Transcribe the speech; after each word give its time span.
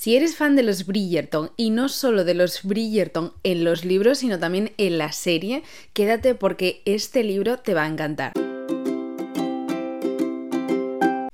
Si 0.00 0.16
eres 0.16 0.34
fan 0.34 0.56
de 0.56 0.62
los 0.62 0.86
Bridgerton 0.86 1.50
y 1.58 1.68
no 1.68 1.90
solo 1.90 2.24
de 2.24 2.32
los 2.32 2.62
Bridgerton 2.62 3.34
en 3.42 3.64
los 3.64 3.84
libros, 3.84 4.16
sino 4.16 4.38
también 4.38 4.72
en 4.78 4.96
la 4.96 5.12
serie, 5.12 5.62
quédate 5.92 6.34
porque 6.34 6.80
este 6.86 7.22
libro 7.22 7.58
te 7.58 7.74
va 7.74 7.82
a 7.82 7.86
encantar. 7.86 8.32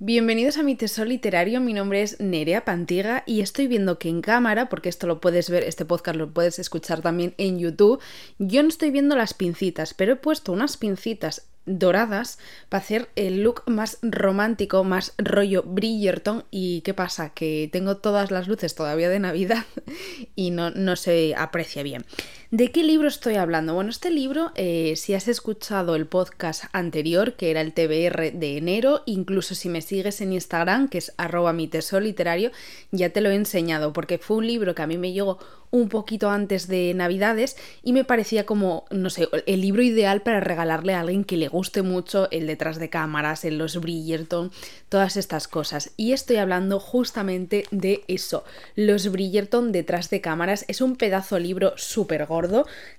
Bienvenidos 0.00 0.58
a 0.58 0.64
mi 0.64 0.74
tesoro 0.74 1.08
literario, 1.08 1.60
mi 1.60 1.74
nombre 1.74 2.02
es 2.02 2.18
Nerea 2.18 2.64
Pantiga 2.64 3.22
y 3.24 3.40
estoy 3.40 3.68
viendo 3.68 4.00
que 4.00 4.08
en 4.08 4.20
cámara, 4.20 4.68
porque 4.68 4.88
esto 4.88 5.06
lo 5.06 5.20
puedes 5.20 5.48
ver, 5.48 5.62
este 5.62 5.84
podcast 5.84 6.16
lo 6.16 6.32
puedes 6.32 6.58
escuchar 6.58 7.02
también 7.02 7.34
en 7.38 7.60
YouTube, 7.60 8.00
yo 8.40 8.64
no 8.64 8.68
estoy 8.68 8.90
viendo 8.90 9.14
las 9.14 9.32
pincitas, 9.32 9.94
pero 9.94 10.14
he 10.14 10.16
puesto 10.16 10.50
unas 10.50 10.76
pincitas 10.76 11.46
doradas 11.66 12.38
para 12.68 12.82
hacer 12.82 13.08
el 13.16 13.42
look 13.42 13.62
más 13.66 13.98
romántico, 14.02 14.84
más 14.84 15.14
rollo 15.18 15.62
Bridgerton. 15.62 16.44
¿Y 16.50 16.80
qué 16.82 16.94
pasa? 16.94 17.30
Que 17.30 17.68
tengo 17.70 17.98
todas 17.98 18.30
las 18.30 18.48
luces 18.48 18.74
todavía 18.74 19.08
de 19.08 19.18
Navidad 19.18 19.64
y 20.34 20.50
no, 20.50 20.70
no 20.70 20.96
se 20.96 21.34
aprecia 21.36 21.82
bien. 21.82 22.04
¿De 22.52 22.70
qué 22.70 22.84
libro 22.84 23.08
estoy 23.08 23.34
hablando? 23.34 23.74
Bueno, 23.74 23.90
este 23.90 24.08
libro, 24.08 24.52
eh, 24.54 24.94
si 24.94 25.14
has 25.14 25.26
escuchado 25.26 25.96
el 25.96 26.06
podcast 26.06 26.66
anterior, 26.72 27.32
que 27.32 27.50
era 27.50 27.60
el 27.60 27.72
TBR 27.72 28.30
de 28.38 28.56
enero, 28.56 29.02
incluso 29.04 29.56
si 29.56 29.68
me 29.68 29.82
sigues 29.82 30.20
en 30.20 30.32
Instagram, 30.32 30.86
que 30.88 30.98
es 30.98 31.12
arroba 31.16 31.52
mi 31.52 31.66
tesoro 31.66 32.04
literario, 32.04 32.52
ya 32.92 33.10
te 33.10 33.20
lo 33.20 33.30
he 33.30 33.34
enseñado, 33.34 33.92
porque 33.92 34.18
fue 34.18 34.36
un 34.36 34.46
libro 34.46 34.76
que 34.76 34.82
a 34.82 34.86
mí 34.86 34.96
me 34.96 35.12
llegó 35.12 35.40
un 35.70 35.88
poquito 35.88 36.30
antes 36.30 36.68
de 36.68 36.94
Navidades 36.94 37.56
y 37.82 37.92
me 37.92 38.04
parecía 38.04 38.46
como, 38.46 38.84
no 38.90 39.10
sé, 39.10 39.28
el 39.46 39.60
libro 39.60 39.82
ideal 39.82 40.22
para 40.22 40.40
regalarle 40.40 40.94
a 40.94 41.00
alguien 41.00 41.24
que 41.24 41.36
le 41.36 41.48
guste 41.48 41.82
mucho 41.82 42.28
el 42.30 42.46
detrás 42.46 42.78
de 42.78 42.88
cámaras, 42.88 43.44
el 43.44 43.58
los 43.58 43.80
Bridgerton, 43.80 44.50
todas 44.88 45.16
estas 45.16 45.48
cosas. 45.48 45.90
Y 45.96 46.12
estoy 46.12 46.36
hablando 46.36 46.80
justamente 46.80 47.64
de 47.70 48.04
eso, 48.08 48.44
los 48.74 49.10
Bridgerton 49.10 49.72
detrás 49.72 50.10
de 50.10 50.20
cámaras. 50.20 50.64
Es 50.68 50.80
un 50.80 50.96
pedazo 50.96 51.38
libro 51.38 51.74
súper 51.76 52.26
gordo, 52.26 52.45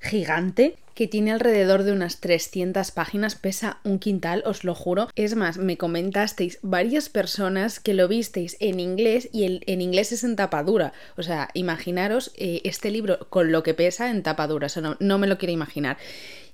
gigante, 0.02 0.78
que 0.98 1.08
tiene 1.08 1.32
alrededor 1.32 1.84
de 1.84 1.92
unas 1.92 2.20
300 2.22 2.90
páginas, 2.90 3.36
pesa 3.36 3.78
un 3.84 4.00
quintal, 4.00 4.42
os 4.48 4.64
lo 4.64 4.74
juro. 4.74 5.10
Es 5.16 5.36
más, 5.36 5.60
me 5.60 5.78
comentasteis 5.78 6.58
varias 6.64 7.08
personas 7.10 7.80
que 7.80 7.94
lo 7.94 8.08
visteis 8.08 8.58
en 8.60 8.80
inglés 8.80 9.30
y 9.32 9.62
en 9.68 9.82
inglés 9.82 10.12
es 10.12 10.24
en 10.24 10.36
tapadura. 10.36 10.94
O 11.16 11.22
sea, 11.22 11.50
imaginaros 11.54 12.34
eh, 12.36 12.62
este 12.64 12.90
libro 12.90 13.28
con 13.30 13.52
lo 13.52 13.62
que 13.62 13.76
pesa 13.76 14.10
en 14.10 14.24
tapadura, 14.24 14.70
o 14.76 14.82
no, 14.82 14.98
no 15.00 15.20
me 15.20 15.28
lo 15.28 15.38
quiero 15.38 15.54
imaginar. 15.54 15.98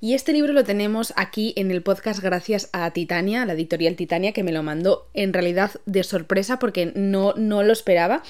Y 0.01 0.13
este 0.13 0.33
libro 0.33 0.51
lo 0.51 0.65
tenemos 0.65 1.13
aquí 1.15 1.53
en 1.55 1.71
el 1.71 1.81
podcast 1.81 2.21
gracias 2.21 2.69
a 2.73 2.91
Titania, 2.91 3.45
la 3.45 3.53
editorial 3.53 3.95
Titania, 3.95 4.33
que 4.33 4.43
me 4.43 4.51
lo 4.51 4.61
mandó 4.61 5.07
en 5.13 5.31
realidad 5.31 5.71
de 5.85 6.03
sorpresa 6.03 6.59
porque 6.59 6.91
no, 6.93 7.33
no 7.37 7.63
lo 7.63 7.71
esperaba. 7.71 8.21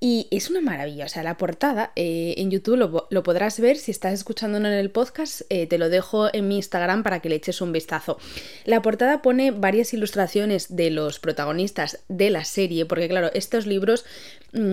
Y 0.00 0.28
es 0.30 0.48
una 0.48 0.60
maravilla, 0.60 1.06
o 1.06 1.08
sea, 1.08 1.24
la 1.24 1.36
portada 1.36 1.90
eh, 1.96 2.34
en 2.36 2.52
YouTube 2.52 2.76
lo, 3.10 3.22
podrás 3.24 3.58
ver, 3.58 3.76
si 3.76 3.90
estás 3.90 4.12
escuchándolo 4.12 4.68
en 4.68 4.74
el 4.74 4.90
podcast, 4.90 5.42
eh, 5.48 5.66
te 5.66 5.76
lo 5.76 5.88
dejo 5.88 6.32
en 6.32 6.46
mi 6.46 6.56
Instagram 6.56 7.02
para 7.02 7.18
que 7.18 7.28
le 7.28 7.34
eches 7.34 7.60
un 7.60 7.72
vistazo. 7.72 8.16
La 8.64 8.80
portada 8.80 9.22
pone 9.22 9.50
varias 9.50 9.92
ilustraciones 9.92 10.76
de 10.76 10.90
los 10.90 11.18
protagonistas 11.18 11.98
de 12.06 12.30
la 12.30 12.44
serie, 12.44 12.86
porque 12.86 13.08
claro, 13.08 13.30
estos 13.34 13.66
libros 13.66 14.04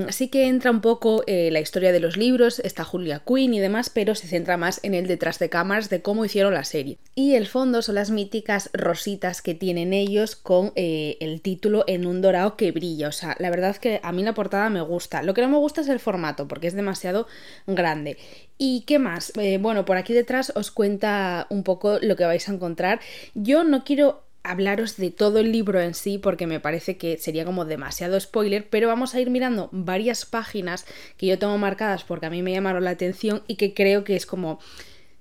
sí 0.10 0.30
que 0.30 0.48
entra 0.48 0.72
un 0.72 0.82
poco 0.82 1.24
eh, 1.28 1.50
la 1.52 1.60
historia 1.60 1.92
de 1.92 2.00
los 2.00 2.18
libros, 2.18 2.60
está 2.60 2.84
Julia 2.84 3.22
Quinn 3.26 3.54
y 3.54 3.60
demás, 3.60 3.90
pero 3.90 4.16
se 4.16 4.28
centra 4.28 4.58
más 4.58 4.80
en 4.84 4.94
el 4.94 5.08
detrás 5.08 5.40
de 5.40 5.50
cámaras 5.50 5.90
de 5.90 6.02
cómo 6.02 6.26
hicieron 6.26 6.54
la 6.54 6.64
serie. 6.64 6.98
Y 7.14 7.36
el 7.36 7.48
fondo 7.48 7.82
son 7.82 7.96
las 7.96 8.12
míticas 8.12 8.70
rositas 8.74 9.42
que 9.42 9.54
tienen 9.54 9.94
ellos 9.94 10.36
con 10.36 10.72
el 10.76 11.42
título 11.42 11.84
en 11.88 12.06
un 12.06 12.22
dorado 12.22 12.58
que 12.58 12.72
brilla, 12.72 13.10
o 13.10 13.12
sea, 13.12 13.36
la 13.40 13.50
verdad 13.50 13.76
que 13.78 14.00
a 14.04 14.12
mí 14.12 14.24
la 14.24 14.34
portada 14.34 14.70
me 14.70 14.82
gusta 14.82 15.06
lo 15.24 15.34
que 15.34 15.42
no 15.42 15.50
me 15.50 15.58
gusta 15.58 15.82
es 15.82 15.90
el 15.90 16.00
formato, 16.00 16.48
porque 16.48 16.68
es 16.68 16.74
demasiado 16.74 17.28
grande. 17.68 18.18
¿Y 18.58 18.82
qué 18.82 19.00
más? 19.00 19.34
Eh, 19.38 19.58
bueno, 19.62 19.86
por 19.86 19.98
aquí 19.98 20.14
detrás 20.14 20.54
os 20.56 20.72
cuenta 20.72 21.48
un 21.50 21.64
poco 21.64 22.00
lo 22.02 22.16
que 22.16 22.26
vais 22.26 22.48
a 22.48 22.54
encontrar. 22.54 23.00
Yo 23.34 23.64
no 23.64 23.84
quiero 23.84 24.24
hablaros 24.46 24.98
de 24.98 25.12
todo 25.12 25.40
el 25.40 25.52
libro 25.52 25.82
en 25.82 25.94
sí 25.94 26.18
porque 26.18 26.48
me 26.48 26.60
parece 26.60 26.98
que 26.98 27.18
sería 27.18 27.46
como 27.46 27.66
demasiado 27.66 28.20
spoiler, 28.20 28.68
pero 28.70 28.88
vamos 28.88 29.16
a 29.16 29.22
ir 29.22 29.30
mirando 29.30 29.70
varias 29.72 30.26
páginas 30.26 30.86
que 31.18 31.28
yo 31.28 31.40
tengo 31.40 31.58
marcadas 31.58 32.04
porque 32.04 32.28
a 32.28 32.30
mí 32.30 32.42
me 32.42 32.52
llamaron 32.52 32.84
la 32.84 32.92
atención 32.92 33.44
y 33.48 33.56
que 33.56 33.74
creo 33.74 34.04
que 34.04 34.16
es 34.16 34.26
como 34.26 34.60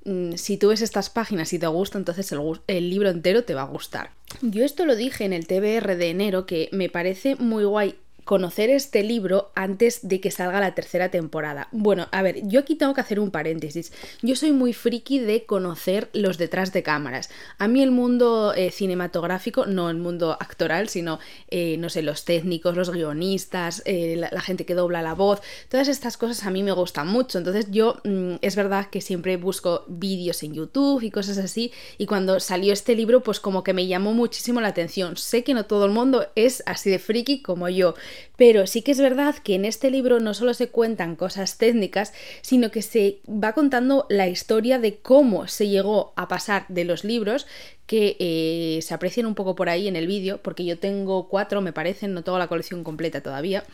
mm, 0.04 0.34
si 0.34 0.56
tú 0.56 0.68
ves 0.68 0.82
estas 0.82 1.10
páginas 1.10 1.52
y 1.52 1.58
te 1.58 1.66
gusta, 1.66 1.98
entonces 1.98 2.30
el, 2.32 2.40
el, 2.66 2.90
libro 2.90 3.10
entero 3.10 3.44
te 3.44 3.54
va 3.54 3.62
a 3.62 3.66
gustar. 3.66 4.10
Yo 4.42 4.64
esto 4.64 4.84
lo 4.84 4.96
dije 4.96 5.24
en 5.24 5.32
el 5.32 5.46
TBR 5.46 5.96
de 5.96 6.10
enero 6.10 6.46
que 6.46 6.68
me 6.72 6.88
parece 6.88 7.36
muy 7.36 7.64
guay 7.64 7.96
conocer 8.24 8.70
este 8.70 9.02
libro 9.02 9.52
antes 9.54 10.06
de 10.08 10.20
que 10.20 10.30
salga 10.30 10.60
la 10.60 10.74
tercera 10.74 11.10
temporada. 11.10 11.68
Bueno, 11.72 12.08
a 12.10 12.22
ver, 12.22 12.46
yo 12.46 12.60
aquí 12.60 12.74
tengo 12.74 12.94
que 12.94 13.00
hacer 13.00 13.20
un 13.20 13.30
paréntesis. 13.30 13.92
Yo 14.22 14.36
soy 14.36 14.52
muy 14.52 14.72
friki 14.72 15.18
de 15.18 15.44
conocer 15.44 16.08
los 16.12 16.38
detrás 16.38 16.72
de 16.72 16.82
cámaras. 16.82 17.30
A 17.58 17.68
mí 17.68 17.82
el 17.82 17.90
mundo 17.90 18.54
eh, 18.54 18.70
cinematográfico, 18.70 19.66
no 19.66 19.90
el 19.90 19.96
mundo 19.96 20.32
actoral, 20.32 20.88
sino, 20.88 21.18
eh, 21.50 21.76
no 21.78 21.88
sé, 21.88 22.02
los 22.02 22.24
técnicos, 22.24 22.76
los 22.76 22.90
guionistas, 22.90 23.82
eh, 23.84 24.16
la, 24.16 24.40
gente 24.40 24.66
que 24.66 24.74
dobla 24.74 25.00
la 25.00 25.14
voz, 25.14 25.40
todas 25.68 25.88
estas 25.88 26.18
cosas 26.18 26.44
a 26.44 26.50
mí 26.50 26.62
me 26.62 26.72
gustan 26.72 27.08
mucho. 27.08 27.38
Entonces 27.38 27.66
yo 27.70 28.00
mm, 28.04 28.36
es 28.40 28.56
verdad 28.56 28.88
que 28.90 29.00
siempre 29.00 29.36
busco 29.36 29.84
vídeos 29.88 30.42
en 30.42 30.54
YouTube 30.54 31.02
y 31.02 31.10
cosas 31.10 31.38
así. 31.38 31.72
Y 31.98 32.06
cuando 32.06 32.40
salió 32.40 32.72
este 32.72 32.94
libro, 32.94 33.22
pues 33.22 33.40
como 33.40 33.64
que 33.64 33.72
me 33.72 33.86
llamó 33.86 34.12
muchísimo 34.12 34.60
la 34.60 34.68
atención. 34.68 35.16
Sé 35.16 35.44
que 35.44 35.54
no 35.54 35.66
todo 35.66 35.86
el 35.86 35.92
mundo 35.92 36.26
es 36.34 36.62
así 36.66 36.90
de 36.90 36.98
friki 36.98 37.42
como 37.42 37.68
yo. 37.68 37.94
Pero 38.36 38.66
sí 38.66 38.82
que 38.82 38.92
es 38.92 39.00
verdad 39.00 39.36
que 39.36 39.54
en 39.54 39.64
este 39.64 39.90
libro 39.90 40.20
no 40.20 40.34
solo 40.34 40.54
se 40.54 40.68
cuentan 40.68 41.16
cosas 41.16 41.58
técnicas, 41.58 42.12
sino 42.42 42.70
que 42.70 42.82
se 42.82 43.18
va 43.28 43.52
contando 43.52 44.06
la 44.08 44.28
historia 44.28 44.78
de 44.78 44.96
cómo 44.96 45.48
se 45.48 45.68
llegó 45.68 46.12
a 46.16 46.28
pasar 46.28 46.66
de 46.68 46.84
los 46.84 47.04
libros 47.04 47.46
que 47.86 48.16
eh, 48.18 48.80
se 48.82 48.94
aprecian 48.94 49.26
un 49.26 49.34
poco 49.34 49.54
por 49.54 49.68
ahí 49.68 49.88
en 49.88 49.96
el 49.96 50.06
vídeo, 50.06 50.38
porque 50.42 50.64
yo 50.64 50.78
tengo 50.78 51.28
cuatro, 51.28 51.60
me 51.60 51.72
parecen, 51.72 52.14
no 52.14 52.22
tengo 52.22 52.38
la 52.38 52.48
colección 52.48 52.82
completa 52.82 53.22
todavía. 53.22 53.64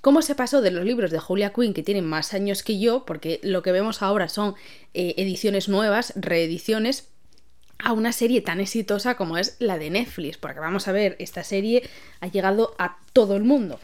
Cómo 0.00 0.20
se 0.20 0.34
pasó 0.34 0.62
de 0.62 0.72
los 0.72 0.84
libros 0.84 1.12
de 1.12 1.20
Julia 1.20 1.52
Quinn, 1.52 1.74
que 1.74 1.84
tienen 1.84 2.04
más 2.04 2.34
años 2.34 2.64
que 2.64 2.80
yo, 2.80 3.04
porque 3.04 3.38
lo 3.44 3.62
que 3.62 3.70
vemos 3.70 4.02
ahora 4.02 4.28
son 4.28 4.56
eh, 4.94 5.14
ediciones 5.16 5.68
nuevas, 5.68 6.12
reediciones, 6.16 7.11
a 7.78 7.92
una 7.92 8.12
serie 8.12 8.40
tan 8.40 8.60
exitosa 8.60 9.16
como 9.16 9.38
es 9.38 9.56
la 9.58 9.78
de 9.78 9.90
Netflix, 9.90 10.38
porque 10.38 10.60
vamos 10.60 10.88
a 10.88 10.92
ver, 10.92 11.16
esta 11.18 11.42
serie 11.44 11.88
ha 12.20 12.28
llegado 12.28 12.74
a 12.78 12.98
todo 13.12 13.36
el 13.36 13.44
mundo. 13.44 13.80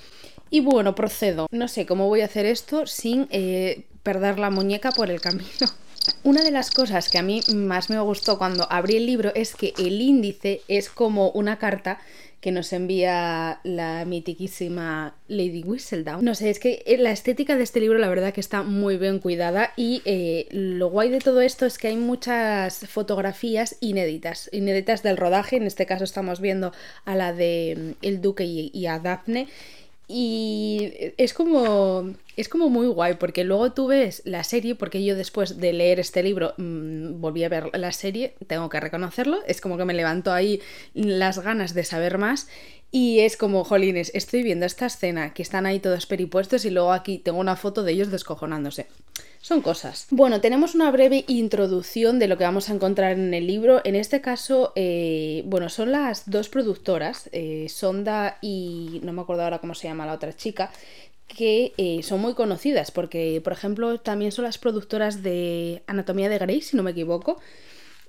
Y 0.50 0.60
bueno, 0.60 0.94
procedo. 0.94 1.46
No 1.50 1.68
sé 1.68 1.84
cómo 1.86 2.08
voy 2.08 2.22
a 2.22 2.26
hacer 2.26 2.46
esto 2.46 2.86
sin 2.86 3.28
eh, 3.30 3.84
perder 4.02 4.38
la 4.38 4.50
muñeca 4.50 4.92
por 4.92 5.10
el 5.10 5.20
camino. 5.20 5.48
Una 6.22 6.42
de 6.42 6.50
las 6.50 6.70
cosas 6.70 7.08
que 7.10 7.18
a 7.18 7.22
mí 7.22 7.42
más 7.54 7.90
me 7.90 8.00
gustó 8.00 8.38
cuando 8.38 8.66
abrí 8.70 8.96
el 8.96 9.06
libro 9.06 9.30
es 9.34 9.54
que 9.54 9.74
el 9.76 10.00
índice 10.00 10.62
es 10.68 10.88
como 10.88 11.30
una 11.30 11.58
carta 11.58 11.98
que 12.40 12.52
nos 12.52 12.72
envía 12.72 13.60
la 13.64 14.04
mitiquísima 14.04 15.16
Lady 15.26 15.62
Whistledown. 15.64 16.24
No 16.24 16.34
sé, 16.34 16.50
es 16.50 16.60
que 16.60 16.82
eh, 16.86 16.96
la 16.96 17.10
estética 17.10 17.56
de 17.56 17.64
este 17.64 17.80
libro 17.80 17.98
la 17.98 18.08
verdad 18.08 18.32
que 18.32 18.40
está 18.40 18.62
muy 18.62 18.96
bien 18.96 19.18
cuidada 19.18 19.72
y 19.76 20.02
eh, 20.04 20.46
lo 20.50 20.88
guay 20.88 21.10
de 21.10 21.18
todo 21.18 21.40
esto 21.40 21.66
es 21.66 21.78
que 21.78 21.88
hay 21.88 21.96
muchas 21.96 22.86
fotografías 22.88 23.76
inéditas, 23.80 24.48
inéditas 24.52 25.02
del 25.02 25.16
rodaje, 25.16 25.56
en 25.56 25.64
este 25.64 25.86
caso 25.86 26.04
estamos 26.04 26.40
viendo 26.40 26.72
a 27.04 27.16
la 27.16 27.32
de 27.32 27.76
mm, 28.00 28.06
El 28.06 28.20
Duque 28.20 28.44
y 28.44 28.86
a 28.86 28.98
Daphne 29.00 29.48
y 30.08 31.12
es 31.18 31.34
como, 31.34 32.14
es 32.36 32.48
como 32.48 32.70
muy 32.70 32.86
guay, 32.86 33.14
porque 33.14 33.44
luego 33.44 33.72
tú 33.72 33.88
ves 33.88 34.22
la 34.24 34.42
serie, 34.42 34.74
porque 34.74 35.04
yo 35.04 35.14
después 35.14 35.58
de 35.58 35.74
leer 35.74 36.00
este 36.00 36.22
libro 36.22 36.54
mmm, 36.56 37.20
volví 37.20 37.44
a 37.44 37.50
ver 37.50 37.70
la 37.78 37.92
serie, 37.92 38.34
tengo 38.46 38.70
que 38.70 38.80
reconocerlo, 38.80 39.38
es 39.46 39.60
como 39.60 39.76
que 39.76 39.84
me 39.84 39.92
levanto 39.92 40.32
ahí 40.32 40.62
las 40.94 41.40
ganas 41.40 41.74
de 41.74 41.84
saber 41.84 42.16
más 42.16 42.48
y 42.90 43.20
es 43.20 43.36
como, 43.36 43.64
jolines, 43.64 44.10
estoy 44.14 44.42
viendo 44.42 44.64
esta 44.64 44.86
escena 44.86 45.34
que 45.34 45.42
están 45.42 45.66
ahí 45.66 45.78
todos 45.78 46.06
peripuestos 46.06 46.64
y 46.64 46.70
luego 46.70 46.92
aquí 46.92 47.18
tengo 47.18 47.38
una 47.38 47.56
foto 47.56 47.82
de 47.82 47.92
ellos 47.92 48.10
descojonándose. 48.10 48.86
Son 49.40 49.62
cosas. 49.62 50.06
Bueno, 50.10 50.40
tenemos 50.40 50.74
una 50.74 50.90
breve 50.90 51.24
introducción 51.28 52.18
de 52.18 52.28
lo 52.28 52.36
que 52.36 52.44
vamos 52.44 52.68
a 52.68 52.74
encontrar 52.74 53.12
en 53.12 53.32
el 53.32 53.46
libro. 53.46 53.80
En 53.84 53.94
este 53.94 54.20
caso, 54.20 54.72
eh, 54.74 55.42
bueno, 55.46 55.68
son 55.68 55.92
las 55.92 56.28
dos 56.28 56.48
productoras, 56.48 57.30
eh, 57.32 57.66
Sonda 57.68 58.38
y 58.42 59.00
no 59.04 59.12
me 59.12 59.22
acuerdo 59.22 59.44
ahora 59.44 59.60
cómo 59.60 59.74
se 59.74 59.88
llama 59.88 60.06
la 60.06 60.14
otra 60.14 60.34
chica, 60.34 60.70
que 61.28 61.72
eh, 61.76 62.02
son 62.02 62.20
muy 62.20 62.34
conocidas 62.34 62.90
porque, 62.90 63.40
por 63.42 63.52
ejemplo, 63.52 63.98
también 64.00 64.32
son 64.32 64.44
las 64.44 64.58
productoras 64.58 65.22
de 65.22 65.82
Anatomía 65.86 66.28
de 66.28 66.38
Grey, 66.38 66.60
si 66.60 66.76
no 66.76 66.82
me 66.82 66.90
equivoco. 66.90 67.40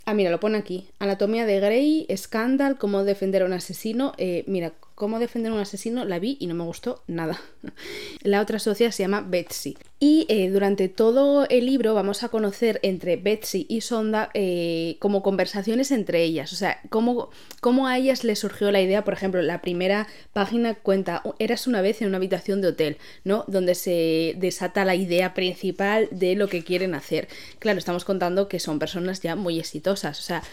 Ah, 0.06 0.16
mira, 0.16 0.32
lo 0.32 0.40
pone 0.40 0.58
aquí. 0.58 0.88
Anatomía 0.98 1.46
de 1.46 1.60
Grey, 1.60 2.08
Scandal, 2.18 2.78
cómo 2.78 3.04
defender 3.04 3.44
a 3.44 3.46
un 3.46 3.54
asesino. 3.54 4.14
Mira, 4.48 4.74
cómo 5.00 5.18
defender 5.18 5.54
a 5.54 5.56
un 5.56 5.62
asesino, 5.62 6.04
la 6.04 6.20
vi 6.20 6.36
y 6.42 6.48
no 6.48 6.56
me 6.56 6.66
gustó 6.66 7.02
nada. 7.08 7.40
La 8.22 8.42
otra 8.42 8.60
socia 8.60 8.92
se 8.92 9.04
llama 9.04 9.22
Betsy. 9.22 9.78
Y 9.98 10.26
eh, 10.28 10.50
durante 10.50 10.90
todo 10.90 11.48
el 11.50 11.68
libro 11.68 11.94
vamos 11.94 12.22
a 12.24 12.28
conocer 12.28 12.82
entre 12.84 13.16
Betsy 13.16 13.66
y 13.70 13.80
Sonda 13.80 14.30
eh, 14.34 14.98
como 15.00 15.24
conversaciones 15.24 15.92
entre 15.92 16.24
ellas, 16.24 16.52
o 16.52 16.58
sea, 16.58 16.82
cómo, 16.90 17.30
cómo 17.62 17.88
a 17.88 17.98
ellas 17.98 18.26
les 18.26 18.40
surgió 18.40 18.72
la 18.72 18.82
idea, 18.82 19.06
por 19.06 19.14
ejemplo, 19.14 19.42
la 19.42 19.62
primera 19.62 20.08
página 20.34 20.76
cuenta, 20.76 21.24
eras 21.40 21.66
una 21.66 21.82
vez 21.82 22.02
en 22.02 22.10
una 22.10 22.18
habitación 22.18 22.60
de 22.62 22.68
hotel, 22.68 22.98
¿no? 23.24 23.46
Donde 23.48 23.76
se 23.76 24.36
desata 24.38 24.84
la 24.84 24.96
idea 24.96 25.34
principal 25.34 26.10
de 26.12 26.36
lo 26.36 26.50
que 26.50 26.66
quieren 26.66 26.94
hacer. 26.94 27.30
Claro, 27.60 27.80
estamos 27.80 28.04
contando 28.04 28.50
que 28.50 28.60
son 28.60 28.80
personas 28.80 29.22
ya 29.22 29.38
muy 29.38 29.60
exitosas, 29.60 30.20
o 30.20 30.24
sea, 30.24 30.44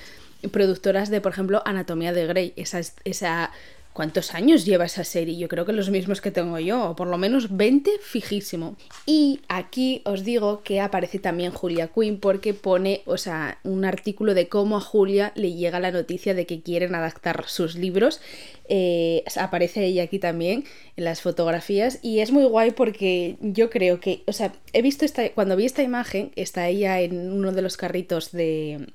productoras 0.53 1.11
de, 1.11 1.21
por 1.21 1.33
ejemplo, 1.33 1.63
Anatomía 1.65 2.13
de 2.13 2.27
Grey, 2.27 2.53
esa, 2.57 2.81
esa 3.05 3.51
¿Cuántos 3.97 4.35
años 4.35 4.67
lleva 4.67 4.85
esa 4.85 5.05
serie? 5.05 5.39
Yo 5.39 5.49
creo 5.49 5.65
que 5.65 5.73
los 5.73 5.89
mismos 5.89 6.21
que 6.21 6.31
tengo 6.31 6.59
yo, 6.59 6.91
o 6.91 6.97
por 6.97 7.09
lo 7.09 7.17
menos 7.17 7.57
20 7.57 7.93
fijísimo. 8.03 8.77
Y 9.07 9.41
aquí 9.49 10.03
os 10.05 10.23
digo 10.23 10.63
que 10.63 10.83
aparece 10.83 11.19
también 11.19 11.51
Julia 11.51 11.89
Quinn 11.89 12.21
porque 12.21 12.53
pone, 12.53 13.01
o 13.07 13.17
sea, 13.17 13.59
un 13.65 13.87
artículo 13.87 14.35
de 14.35 14.51
cómo 14.51 14.77
a 14.77 14.83
Julia 14.83 15.33
le 15.35 15.55
llega 15.55 15.81
la 15.81 15.93
noticia 15.93 16.35
de 16.35 16.45
que 16.45 16.61
quieren 16.61 16.95
adaptar 16.95 17.45
sus 17.47 17.75
libros. 17.75 18.21
Eh, 18.69 19.25
aparece 19.37 19.87
ella 19.87 20.03
aquí 20.03 20.19
también 20.19 20.65
en 20.99 21.05
las 21.05 21.23
fotografías 21.23 21.99
y 22.03 22.21
es 22.21 22.33
muy 22.33 22.45
guay 22.45 22.73
porque 22.73 23.39
yo 23.41 23.71
creo 23.71 23.99
que, 23.99 24.25
o 24.27 24.35
sea, 24.35 24.53
he 24.75 24.83
visto 24.83 25.07
esta, 25.07 25.27
cuando 25.31 25.57
vi 25.57 25.65
esta 25.65 25.83
imagen, 25.83 26.33
está 26.37 26.69
ella 26.69 27.01
en 27.01 27.33
uno 27.33 27.51
de 27.51 27.63
los 27.63 27.79
carritos 27.79 28.31
de 28.31 28.89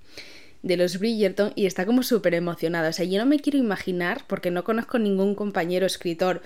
de 0.64 0.78
los 0.78 1.00
Bridgerton 1.00 1.54
y 1.56 1.66
está 1.66 1.86
como 1.86 2.04
súper 2.04 2.34
emocionada. 2.36 2.90
O 2.90 2.94
sea, 2.94 3.06
yo 3.06 3.20
no 3.20 3.26
me 3.26 3.40
quiero 3.40 3.58
imaginar, 3.58 4.24
porque 4.28 4.52
no 4.52 4.64
conozco 4.64 5.00
ningún 5.00 5.36
compañero 5.36 5.86
escritor 5.86 6.42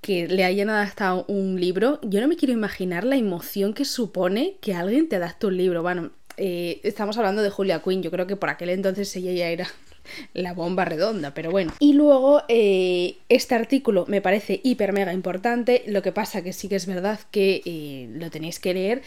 que 0.00 0.28
le 0.28 0.44
hayan 0.44 0.70
adaptado 0.70 1.24
un 1.26 1.60
libro, 1.60 1.98
yo 2.02 2.20
no 2.20 2.28
me 2.28 2.36
quiero 2.36 2.52
imaginar 2.52 3.04
la 3.04 3.16
emoción 3.16 3.74
que 3.74 3.84
supone 3.84 4.56
que 4.60 4.74
alguien 4.74 5.08
te 5.08 5.16
adapte 5.16 5.48
un 5.48 5.56
libro. 5.56 5.82
Bueno, 5.82 6.10
eh, 6.36 6.80
estamos 6.84 7.16
hablando 7.18 7.42
de 7.42 7.50
Julia 7.50 7.82
Quinn, 7.82 8.02
yo 8.02 8.10
creo 8.10 8.26
que 8.26 8.36
por 8.36 8.50
aquel 8.50 8.68
entonces 8.68 9.14
ella 9.16 9.32
ya 9.32 9.48
era 9.48 9.66
la 10.34 10.52
bomba 10.52 10.84
redonda, 10.84 11.34
pero 11.34 11.50
bueno. 11.50 11.72
Y 11.80 11.94
luego 11.94 12.42
eh, 12.48 13.16
este 13.28 13.54
artículo 13.54 14.04
me 14.06 14.20
parece 14.20 14.60
hiper 14.62 14.92
mega 14.92 15.12
importante, 15.12 15.82
lo 15.86 16.02
que 16.02 16.12
pasa 16.12 16.42
que 16.42 16.52
sí 16.52 16.68
que 16.68 16.76
es 16.76 16.86
verdad 16.86 17.18
que 17.30 17.62
eh, 17.64 18.08
lo 18.12 18.30
tenéis 18.30 18.60
que 18.60 18.74
leer 18.74 19.02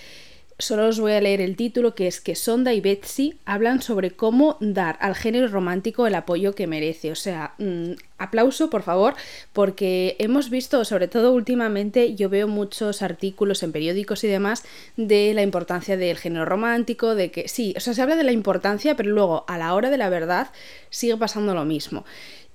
solo 0.60 0.88
os 0.88 1.00
voy 1.00 1.14
a 1.14 1.22
leer 1.22 1.42
el 1.42 1.56
título, 1.56 1.96
que 1.96 2.08
es 2.08 2.20
que 2.20 2.36
Sonda 2.36 2.74
y 2.74 2.82
Betsy 2.82 3.40
hablan 3.46 3.82
sobre 3.82 4.12
cómo 4.12 4.58
dar 4.60 4.98
al 5.00 5.16
género 5.16 5.48
romántico 5.48 6.06
el 6.06 6.16
apoyo 6.16 6.54
que 6.54 6.68
merece. 6.68 7.12
O 7.12 7.16
sea, 7.16 7.54
mm, 7.58 7.94
aplauso, 8.18 8.70
por 8.70 8.84
favor, 8.84 9.16
porque 9.54 10.18
hemos 10.20 10.50
visto, 10.50 10.84
sobre 10.84 11.08
todo 11.08 11.32
últimamente, 11.32 12.14
yo 12.16 12.30
veo 12.30 12.48
muchos 12.48 13.02
artículos 13.02 13.64
en 13.64 13.72
periódicos 13.72 14.24
y 14.26 14.28
demás 14.28 14.64
de 14.98 15.34
la 15.34 15.42
importancia 15.42 15.96
del 15.96 16.18
género 16.18 16.46
romántico, 16.46 17.16
de 17.16 17.32
que 17.32 17.48
sí, 17.48 17.74
o 17.78 17.80
sea, 17.80 17.94
se 17.94 18.02
habla 18.02 18.18
de 18.18 18.26
la 18.26 18.34
importancia, 18.34 18.96
pero 18.96 19.12
luego 19.12 19.46
a 19.48 19.58
la 19.58 19.74
hora 19.74 19.90
de 19.90 19.98
la 19.98 20.10
verdad 20.10 20.50
sigue 20.90 21.16
pasando 21.16 21.54
lo 21.56 21.64
mismo. 21.64 22.04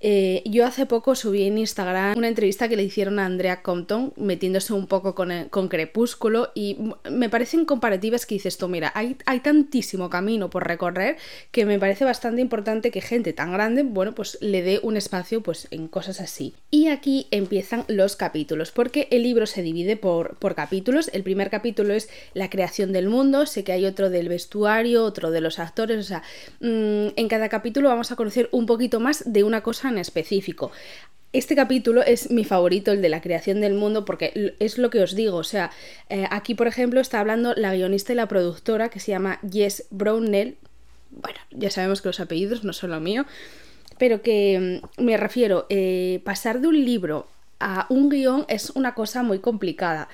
Eh, 0.06 0.42
yo 0.44 0.66
hace 0.66 0.84
poco 0.84 1.14
subí 1.14 1.44
en 1.44 1.56
Instagram 1.56 2.18
una 2.18 2.28
entrevista 2.28 2.68
que 2.68 2.76
le 2.76 2.82
hicieron 2.82 3.18
a 3.18 3.24
Andrea 3.24 3.62
Compton, 3.62 4.12
metiéndose 4.16 4.74
un 4.74 4.86
poco 4.86 5.14
con, 5.14 5.48
con 5.48 5.68
Crepúsculo, 5.68 6.50
y 6.54 6.76
me 7.10 7.30
parecen 7.30 7.64
comparativas 7.64 8.26
que 8.26 8.34
dices 8.34 8.58
tú, 8.58 8.68
mira, 8.68 8.92
hay, 8.94 9.16
hay 9.24 9.40
tantísimo 9.40 10.10
camino 10.10 10.50
por 10.50 10.66
recorrer 10.66 11.16
que 11.52 11.64
me 11.64 11.78
parece 11.78 12.04
bastante 12.04 12.42
importante 12.42 12.90
que 12.90 13.00
gente 13.00 13.32
tan 13.32 13.54
grande, 13.54 13.82
bueno, 13.82 14.14
pues 14.14 14.36
le 14.42 14.60
dé 14.60 14.78
un 14.82 14.98
espacio 14.98 15.42
pues 15.42 15.68
en 15.70 15.88
cosas 15.88 16.20
así. 16.20 16.52
Y 16.70 16.88
aquí 16.88 17.26
empiezan 17.30 17.86
los 17.88 18.14
capítulos, 18.14 18.72
porque 18.72 19.08
el 19.10 19.22
libro 19.22 19.46
se 19.46 19.62
divide 19.62 19.96
por, 19.96 20.36
por 20.36 20.54
capítulos. 20.54 21.08
El 21.14 21.22
primer 21.22 21.48
capítulo 21.48 21.94
es 21.94 22.10
la 22.34 22.50
creación 22.50 22.92
del 22.92 23.08
mundo, 23.08 23.46
sé 23.46 23.64
que 23.64 23.72
hay 23.72 23.86
otro 23.86 24.10
del 24.10 24.28
vestuario, 24.28 25.02
otro 25.02 25.30
de 25.30 25.40
los 25.40 25.58
actores, 25.58 25.98
o 25.98 26.02
sea, 26.02 26.22
mm, 26.60 27.16
en 27.16 27.28
cada 27.28 27.48
capítulo 27.48 27.88
vamos 27.88 28.12
a 28.12 28.16
conocer 28.16 28.50
un 28.52 28.66
poquito 28.66 29.00
más 29.00 29.22
de 29.32 29.44
una 29.44 29.62
cosa 29.62 29.93
específico. 29.98 30.72
Este 31.32 31.56
capítulo 31.56 32.02
es 32.04 32.30
mi 32.30 32.44
favorito, 32.44 32.92
el 32.92 33.02
de 33.02 33.08
la 33.08 33.20
creación 33.20 33.60
del 33.60 33.74
mundo, 33.74 34.04
porque 34.04 34.54
es 34.60 34.78
lo 34.78 34.88
que 34.90 35.02
os 35.02 35.16
digo. 35.16 35.36
O 35.36 35.44
sea, 35.44 35.72
eh, 36.08 36.26
aquí, 36.30 36.54
por 36.54 36.68
ejemplo, 36.68 37.00
está 37.00 37.18
hablando 37.18 37.54
la 37.56 37.74
guionista 37.74 38.12
y 38.12 38.16
la 38.16 38.28
productora 38.28 38.88
que 38.88 39.00
se 39.00 39.10
llama 39.10 39.40
Jess 39.50 39.86
Brownell. 39.90 40.56
Bueno, 41.10 41.38
ya 41.50 41.70
sabemos 41.70 42.02
que 42.02 42.08
los 42.08 42.20
apellidos 42.20 42.62
no 42.62 42.72
son 42.72 42.90
lo 42.90 43.00
mío, 43.00 43.26
pero 43.98 44.22
que 44.22 44.80
mm, 44.96 45.02
me 45.02 45.16
refiero, 45.16 45.66
eh, 45.70 46.20
pasar 46.24 46.60
de 46.60 46.68
un 46.68 46.84
libro 46.84 47.26
a 47.58 47.86
un 47.88 48.10
guion 48.10 48.44
es 48.48 48.70
una 48.70 48.94
cosa 48.94 49.22
muy 49.24 49.40
complicada 49.40 50.08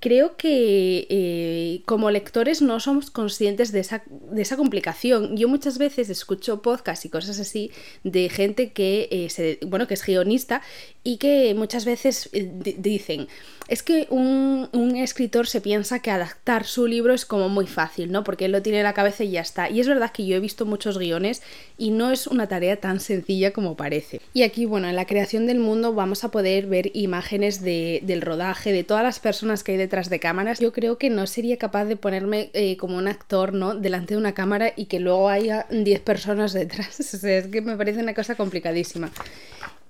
creo 0.00 0.36
que 0.36 1.06
eh, 1.08 1.82
como 1.86 2.10
lectores 2.10 2.62
no 2.62 2.80
somos 2.80 3.10
conscientes 3.10 3.72
de 3.72 3.80
esa, 3.80 4.02
de 4.08 4.42
esa, 4.42 4.56
complicación. 4.56 5.36
Yo 5.36 5.48
muchas 5.48 5.78
veces 5.78 6.10
escucho 6.10 6.62
podcasts 6.62 7.04
y 7.04 7.08
cosas 7.08 7.40
así 7.40 7.70
de 8.04 8.28
gente 8.28 8.72
que, 8.72 9.08
eh, 9.10 9.30
se, 9.30 9.58
bueno, 9.66 9.86
que 9.86 9.94
es 9.94 10.04
guionista 10.04 10.62
y 11.06 11.18
que 11.18 11.54
muchas 11.54 11.84
veces 11.84 12.28
eh, 12.32 12.50
dicen, 12.78 13.28
es 13.68 13.84
que 13.84 14.08
un, 14.10 14.68
escritor 14.96 15.46
se 15.46 15.60
piensa 15.60 16.00
que 16.00 16.10
adaptar 16.10 16.64
su 16.64 16.88
libro 16.88 17.14
es 17.14 17.24
como 17.24 17.48
muy 17.48 17.68
fácil, 17.68 18.10
¿no? 18.10 18.24
Porque 18.24 18.46
él 18.46 18.52
lo 18.52 18.60
tiene 18.60 18.78
en 18.78 18.84
la 18.84 18.92
cabeza 18.92 19.22
y 19.22 19.30
ya 19.30 19.40
está. 19.40 19.70
Y 19.70 19.78
es 19.78 19.86
verdad 19.86 20.10
que 20.10 20.26
yo 20.26 20.36
he 20.36 20.40
visto 20.40 20.66
muchos 20.66 20.98
guiones 20.98 21.42
y 21.78 21.90
no 21.90 22.10
es 22.10 22.26
una 22.26 22.48
tarea 22.48 22.80
tan 22.80 22.98
sencilla 22.98 23.52
como 23.52 23.76
parece. 23.76 24.20
Y 24.34 24.42
aquí, 24.42 24.64
bueno, 24.64 24.88
en 24.88 24.96
la 24.96 25.06
creación 25.06 25.46
del 25.46 25.60
mundo 25.60 25.94
vamos 25.94 26.24
a 26.24 26.32
poder 26.32 26.66
ver 26.66 26.90
imágenes 26.94 27.62
del 27.62 28.20
rodaje, 28.20 28.72
de 28.72 28.82
todas 28.82 29.04
las 29.04 29.20
personas 29.20 29.62
que 29.62 29.72
hay 29.72 29.78
detrás 29.78 30.10
de 30.10 30.18
cámaras. 30.18 30.58
Yo 30.58 30.72
creo 30.72 30.98
que 30.98 31.08
no 31.08 31.28
sería 31.28 31.56
capaz 31.56 31.84
de 31.84 31.96
ponerme 31.96 32.50
eh, 32.52 32.76
como 32.76 32.96
un 32.96 33.06
actor, 33.06 33.52
¿no? 33.52 33.76
Delante 33.76 34.14
de 34.14 34.18
una 34.18 34.34
cámara 34.34 34.72
y 34.74 34.86
que 34.86 34.98
luego 34.98 35.28
haya 35.28 35.66
10 35.70 36.00
personas 36.00 36.52
detrás. 36.52 36.98
o 37.14 37.18
sea, 37.18 37.38
es 37.38 37.46
que 37.46 37.60
me 37.60 37.76
parece 37.76 38.00
una 38.00 38.14
cosa 38.14 38.34
complicadísima. 38.34 39.12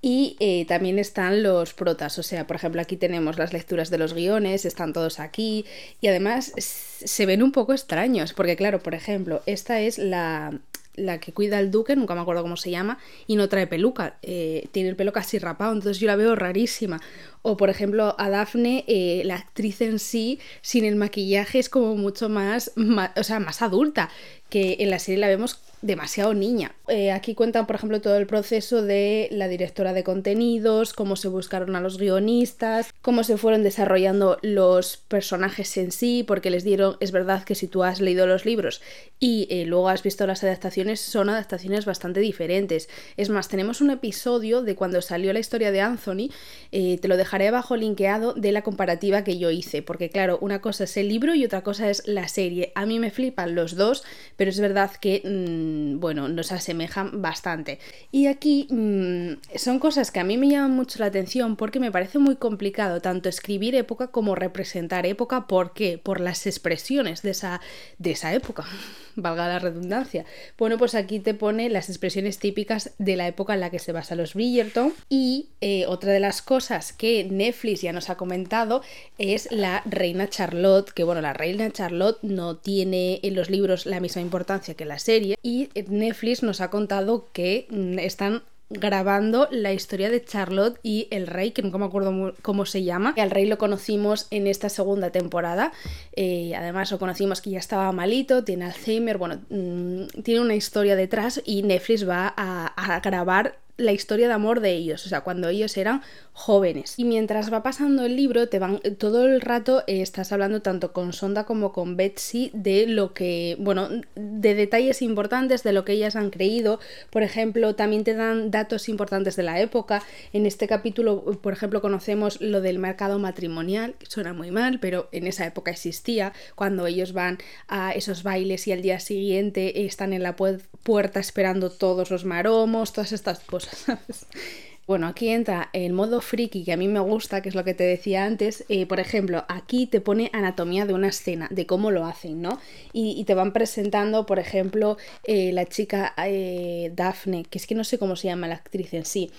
Y 0.01 0.35
eh, 0.39 0.65
también 0.67 0.99
están 0.99 1.43
los 1.43 1.73
protas, 1.73 2.19
o 2.19 2.23
sea, 2.23 2.45
por 2.45 2.55
ejemplo, 2.55 2.81
aquí 2.81 2.97
tenemos 2.97 3.37
las 3.37 3.51
lecturas 3.51 3.89
de 3.89 3.97
los 3.97 4.13
guiones, 4.13 4.65
están 4.65 4.93
todos 4.93 5.19
aquí 5.19 5.65
y 6.01 6.07
además 6.07 6.53
se 6.57 7.25
ven 7.25 7.41
un 7.41 7.51
poco 7.51 7.73
extraños, 7.73 8.33
porque 8.33 8.55
claro, 8.55 8.79
por 8.79 8.93
ejemplo, 8.93 9.41
esta 9.47 9.81
es 9.81 9.97
la, 9.97 10.59
la 10.97 11.19
que 11.19 11.31
cuida 11.31 11.59
al 11.59 11.71
duque, 11.71 11.95
nunca 11.95 12.15
me 12.15 12.21
acuerdo 12.21 12.41
cómo 12.41 12.57
se 12.57 12.71
llama, 12.71 12.97
y 13.27 13.37
no 13.37 13.47
trae 13.47 13.67
peluca, 13.67 14.17
eh, 14.23 14.67
tiene 14.71 14.89
el 14.89 14.95
pelo 14.95 15.13
casi 15.13 15.39
rapado, 15.39 15.71
entonces 15.71 15.99
yo 15.99 16.07
la 16.07 16.15
veo 16.15 16.35
rarísima. 16.35 16.99
O 17.43 17.55
por 17.55 17.69
ejemplo, 17.69 18.15
a 18.17 18.29
Daphne, 18.29 18.83
eh, 18.87 19.21
la 19.23 19.35
actriz 19.35 19.79
en 19.81 19.99
sí, 19.99 20.39
sin 20.61 20.83
el 20.83 20.95
maquillaje, 20.95 21.59
es 21.59 21.69
como 21.69 21.95
mucho 21.95 22.29
más, 22.29 22.73
más, 22.75 23.11
o 23.15 23.23
sea, 23.23 23.39
más 23.39 23.61
adulta, 23.61 24.09
que 24.49 24.77
en 24.79 24.89
la 24.89 24.99
serie 24.99 25.19
la 25.19 25.27
vemos 25.27 25.59
demasiado 25.81 26.33
niña. 26.33 26.73
Eh, 26.87 27.11
aquí 27.11 27.35
cuentan, 27.35 27.67
por 27.67 27.75
ejemplo, 27.75 28.01
todo 28.01 28.17
el 28.17 28.27
proceso 28.27 28.81
de 28.81 29.27
la 29.31 29.47
directora 29.47 29.93
de 29.93 30.03
contenidos, 30.03 30.93
cómo 30.93 31.15
se 31.15 31.27
buscaron 31.27 31.75
a 31.75 31.81
los 31.81 31.97
guionistas, 31.97 32.93
cómo 33.01 33.23
se 33.23 33.37
fueron 33.37 33.63
desarrollando 33.63 34.39
los 34.41 34.97
personajes 34.97 35.77
en 35.77 35.91
sí, 35.91 36.23
porque 36.25 36.49
les 36.49 36.63
dieron, 36.63 36.97
es 36.99 37.11
verdad 37.11 37.43
que 37.43 37.55
si 37.55 37.67
tú 37.67 37.83
has 37.83 38.01
leído 38.01 38.25
los 38.25 38.45
libros 38.45 38.81
y 39.19 39.47
eh, 39.49 39.65
luego 39.65 39.89
has 39.89 40.01
visto 40.01 40.25
las 40.25 40.43
adaptaciones, 40.43 40.99
son 40.99 41.29
adaptaciones 41.29 41.85
bastante 41.85 42.21
diferentes. 42.21 42.89
Es 43.15 43.29
más, 43.29 43.47
tenemos 43.47 43.81
un 43.81 43.91
episodio 43.91 44.61
de 44.61 44.75
cuando 44.75 45.01
salió 45.01 45.33
la 45.33 45.39
historia 45.39 45.71
de 45.71 45.81
Anthony, 45.81 46.31
eh, 46.71 46.97
te 46.99 47.07
lo 47.07 47.17
dejaré 47.17 47.49
abajo 47.49 47.75
linkeado 47.75 48.33
de 48.33 48.51
la 48.51 48.63
comparativa 48.63 49.23
que 49.23 49.37
yo 49.37 49.51
hice, 49.51 49.81
porque 49.83 50.09
claro, 50.09 50.39
una 50.41 50.61
cosa 50.61 50.85
es 50.85 50.97
el 50.97 51.09
libro 51.09 51.35
y 51.35 51.45
otra 51.45 51.61
cosa 51.61 51.89
es 51.89 52.07
la 52.07 52.27
serie. 52.27 52.71
A 52.75 52.85
mí 52.85 52.99
me 52.99 53.11
flipan 53.11 53.53
los 53.55 53.75
dos, 53.75 54.03
pero 54.37 54.49
es 54.49 54.59
verdad 54.59 54.91
que... 54.99 55.21
Mm, 55.23 55.66
bueno, 55.99 56.27
nos 56.27 56.51
asemejan 56.51 57.21
bastante. 57.21 57.79
Y 58.11 58.27
aquí 58.27 58.67
mm, 58.69 59.57
son 59.57 59.79
cosas 59.79 60.11
que 60.11 60.19
a 60.19 60.23
mí 60.23 60.37
me 60.37 60.49
llaman 60.49 60.71
mucho 60.71 60.99
la 60.99 61.07
atención 61.07 61.55
porque 61.55 61.79
me 61.79 61.91
parece 61.91 62.19
muy 62.19 62.35
complicado 62.35 63.01
tanto 63.01 63.29
escribir 63.29 63.75
época 63.75 64.07
como 64.07 64.35
representar 64.35 65.05
época. 65.05 65.47
¿Por 65.47 65.73
qué? 65.73 65.97
Por 65.97 66.19
las 66.19 66.45
expresiones 66.47 67.21
de 67.21 67.31
esa, 67.31 67.61
de 67.97 68.11
esa 68.11 68.33
época, 68.33 68.65
valga 69.15 69.47
la 69.47 69.59
redundancia. 69.59 70.25
Bueno, 70.57 70.77
pues 70.77 70.95
aquí 70.95 71.19
te 71.19 71.33
pone 71.33 71.69
las 71.69 71.89
expresiones 71.89 72.39
típicas 72.39 72.91
de 72.97 73.15
la 73.15 73.27
época 73.27 73.53
en 73.53 73.59
la 73.59 73.69
que 73.69 73.79
se 73.79 73.91
basa 73.91 74.15
los 74.15 74.33
Bridgerton. 74.33 74.93
Y 75.09 75.49
eh, 75.61 75.85
otra 75.87 76.11
de 76.11 76.19
las 76.19 76.41
cosas 76.41 76.93
que 76.93 77.27
Netflix 77.29 77.81
ya 77.81 77.93
nos 77.93 78.09
ha 78.09 78.15
comentado 78.15 78.81
es 79.17 79.51
la 79.51 79.81
reina 79.85 80.29
Charlotte, 80.29 80.91
que 80.91 81.03
bueno, 81.03 81.21
la 81.21 81.33
reina 81.33 81.71
Charlotte 81.71 82.19
no 82.21 82.57
tiene 82.57 83.19
en 83.23 83.35
los 83.35 83.49
libros 83.49 83.85
la 83.85 83.99
misma 83.99 84.21
importancia 84.21 84.75
que 84.75 84.85
la 84.85 84.99
serie 84.99 85.37
y 85.41 85.56
Netflix 85.87 86.43
nos 86.43 86.61
ha 86.61 86.69
contado 86.69 87.29
que 87.33 87.67
mm, 87.69 87.99
están 87.99 88.43
grabando 88.69 89.47
la 89.49 89.71
historia 89.71 90.09
de 90.09 90.23
Charlotte 90.23 90.77
y 90.83 91.07
el 91.11 91.27
rey, 91.27 91.51
que 91.51 91.61
nunca 91.61 91.77
me 91.77 91.85
acuerdo 91.85 92.33
cómo 92.41 92.65
se 92.65 92.83
llama. 92.83 93.13
El 93.15 93.31
rey 93.31 93.45
lo 93.45 93.57
conocimos 93.57 94.27
en 94.29 94.47
esta 94.47 94.69
segunda 94.69 95.09
temporada. 95.09 95.71
Eh, 96.15 96.53
además 96.55 96.91
lo 96.91 96.99
conocimos 96.99 97.41
que 97.41 97.51
ya 97.51 97.59
estaba 97.59 97.91
malito, 97.91 98.43
tiene 98.43 98.65
Alzheimer, 98.65 99.17
bueno, 99.17 99.39
mm, 99.49 100.21
tiene 100.23 100.41
una 100.41 100.55
historia 100.55 100.95
detrás 100.95 101.41
y 101.45 101.63
Netflix 101.63 102.07
va 102.07 102.33
a, 102.35 102.99
grabar 103.01 103.57
la 103.77 103.91
historia 103.91 104.27
de 104.27 104.33
amor 104.33 104.59
de 104.59 104.73
ellos, 104.73 105.05
o 105.05 105.09
sea, 105.09 105.21
cuando 105.21 105.49
ellos 105.49 105.77
eran 105.77 106.01
jóvenes. 106.33 106.95
Y 106.97 107.03
mientras 107.03 107.51
va 107.51 107.63
pasando 107.63 108.05
el 108.05 108.15
libro, 108.15 108.47
te 108.49 108.59
van 108.59 108.79
todo 108.97 109.25
el 109.25 109.41
rato 109.41 109.83
eh, 109.87 110.01
estás 110.01 110.31
hablando 110.31 110.61
tanto 110.61 110.93
con 110.93 111.13
Sonda 111.13 111.45
como 111.45 111.71
con 111.71 111.97
Betsy 111.97 112.51
de 112.53 112.85
lo 112.87 113.13
que, 113.13 113.55
bueno, 113.59 113.89
de 114.15 114.55
detalles 114.55 115.01
importantes 115.01 115.63
de 115.63 115.73
lo 115.73 115.85
que 115.85 115.93
ellas 115.93 116.15
han 116.15 116.29
creído. 116.29 116.79
Por 117.09 117.23
ejemplo, 117.23 117.75
también 117.75 118.03
te 118.03 118.13
dan 118.13 118.51
datos 118.51 118.89
importantes 118.89 119.35
de 119.35 119.43
la 119.43 119.59
época. 119.59 120.03
En 120.33 120.45
este 120.45 120.67
capítulo, 120.67 121.39
por 121.41 121.53
ejemplo, 121.53 121.81
conocemos 121.81 122.39
lo 122.41 122.61
del 122.61 122.79
mercado 122.79 123.19
matrimonial, 123.19 123.95
que 123.97 124.05
suena 124.05 124.33
muy 124.33 124.51
mal, 124.51 124.79
pero 124.79 125.09
en 125.11 125.27
esa 125.27 125.45
época 125.45 125.71
existía, 125.71 126.33
cuando 126.55 126.87
ellos 126.87 127.13
van 127.13 127.37
a 127.67 127.91
esos 127.91 128.23
bailes 128.23 128.67
y 128.67 128.71
al 128.71 128.81
día 128.81 128.99
siguiente 128.99 129.85
están 129.85 130.13
en 130.13 130.23
la 130.23 130.35
puerta 130.35 131.19
esperando 131.19 131.71
todos 131.71 132.11
los 132.11 132.25
maromos, 132.25 132.93
todas 132.93 133.11
estas 133.11 133.39
cosas, 133.39 133.66
Bueno, 134.87 135.07
aquí 135.07 135.27
entra 135.27 135.69
el 135.73 135.91
modo 135.91 136.21
friki 136.21 136.63
que 136.63 136.71
a 136.71 136.77
mí 136.77 136.87
me 136.87 137.01
gusta, 137.01 137.41
que 137.41 137.49
es 137.49 137.55
lo 137.55 137.65
que 137.65 137.73
te 137.73 137.83
decía 137.83 138.23
antes. 138.23 138.63
Eh, 138.69 138.85
por 138.85 139.01
ejemplo, 139.01 139.43
aquí 139.49 139.85
te 139.85 139.99
pone 139.99 140.29
anatomía 140.31 140.85
de 140.85 140.93
una 140.93 141.09
escena, 141.09 141.49
de 141.51 141.65
cómo 141.65 141.91
lo 141.91 142.05
hacen, 142.05 142.41
¿no? 142.41 142.57
Y, 142.93 143.21
te 143.25 143.33
van 143.33 143.51
presentando, 143.51 144.25
por 144.25 144.39
ejemplo, 144.39 144.95
eh, 145.25 145.51
la 145.51 145.65
chica 145.65 146.13
eh, 146.25 146.93
Daphne, 146.95 147.43
que 147.43 147.57
es 147.57 147.67
que 147.67 147.75
no 147.75 147.83
sé 147.83 147.99
cómo 147.99 148.15
se 148.15 148.29
llama 148.29 148.47
la 148.47 148.55
actriz 148.55 148.93
en 148.93 149.03
sí 149.03 149.29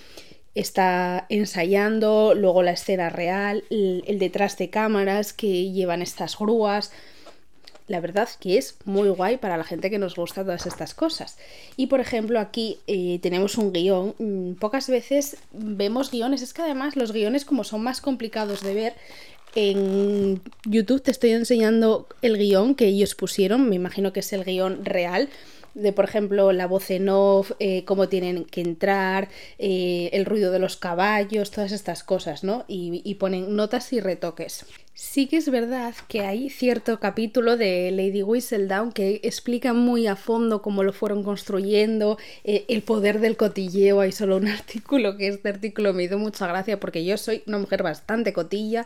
está 0.55 1.25
ensayando, 1.29 2.33
luego 2.35 2.63
la 2.63 2.71
escena 2.71 3.09
real, 3.09 3.63
el, 3.69 4.19
detrás 4.19 4.57
de 4.57 4.69
cámaras 4.69 5.31
que 5.31 5.71
llevan 5.71 6.01
estas 6.01 6.37
grúas 6.37 6.91
la 7.89 7.99
verdad 7.99 8.29
que 8.39 8.57
es 8.57 8.77
muy 8.85 9.09
guay 9.09 9.37
para 9.37 9.57
la 9.57 9.63
gente 9.63 9.89
que 9.89 9.97
nos 9.97 10.15
gusta 10.15 10.43
todas 10.43 10.67
estas 10.67 10.93
cosas. 10.93 11.37
Y 11.75 11.87
por 11.87 11.99
ejemplo, 11.99 12.39
aquí 12.39 12.77
eh, 12.85 13.19
tenemos 13.21 13.57
un 13.57 13.73
guion. 13.73 14.13
Mm, 14.19 14.53
pocas 14.53 14.87
veces 14.87 15.37
vemos 15.51 16.11
guiones. 16.11 16.43
Es 16.43 16.53
que 16.53 16.61
además 16.61 16.95
los 16.95 17.11
guiones, 17.11 17.45
como 17.45 17.63
son 17.63 17.81
más 17.81 17.99
complicados 17.99 18.61
de 18.61 18.73
ver, 18.75 18.93
en 19.55 20.39
YouTube 20.65 21.01
te 21.01 21.09
estoy 21.09 21.31
enseñando 21.31 22.07
el 22.21 22.37
guion 22.37 22.75
que 22.75 22.85
ellos 22.85 23.15
pusieron. 23.15 23.67
Me 23.67 23.75
imagino 23.75 24.13
que 24.13 24.19
es 24.19 24.31
el 24.33 24.45
guion 24.45 24.85
real 24.85 25.27
de 25.73 25.93
por 25.93 26.05
ejemplo 26.05 26.51
la 26.51 26.67
voz 26.67 26.91
en 26.91 27.09
off, 27.09 27.51
eh, 27.59 27.83
cómo 27.85 28.09
tienen 28.09 28.45
que 28.45 28.61
entrar, 28.61 29.29
eh, 29.57 30.09
el 30.13 30.25
ruido 30.25 30.51
de 30.51 30.59
los 30.59 30.77
caballos, 30.77 31.51
todas 31.51 31.71
estas 31.71 32.03
cosas, 32.03 32.43
¿no? 32.43 32.65
Y, 32.67 33.01
y, 33.03 33.15
ponen 33.15 33.55
notas 33.55 33.91
y 33.93 33.99
retoques. 33.99 34.65
Sí 34.93 35.27
que 35.27 35.37
es 35.37 35.49
verdad 35.49 35.95
que 36.09 36.21
hay 36.21 36.49
cierto 36.49 36.99
capítulo 36.99 37.55
de 37.55 37.89
Lady 37.91 38.21
Whistledown 38.21 38.91
que 38.91 39.21
explica 39.23 39.71
muy 39.71 40.07
a 40.07 40.17
fondo 40.17 40.61
cómo 40.61 40.83
lo 40.83 40.91
fueron 40.91 41.23
construyendo, 41.23 42.17
eh, 42.43 42.65
el 42.67 42.81
poder 42.81 43.21
del 43.21 43.37
cotilleo. 43.37 44.01
Hay 44.01 44.11
solo 44.11 44.35
un 44.37 44.47
artículo 44.49 45.15
que 45.15 45.29
este 45.29 45.47
artículo 45.47 45.93
me 45.93 46.03
hizo 46.03 46.17
mucha 46.17 46.47
gracia 46.47 46.79
porque 46.79 47.05
yo 47.05 47.17
soy 47.17 47.43
una 47.47 47.59
mujer 47.59 47.81
bastante 47.81 48.33
cotilla 48.33 48.85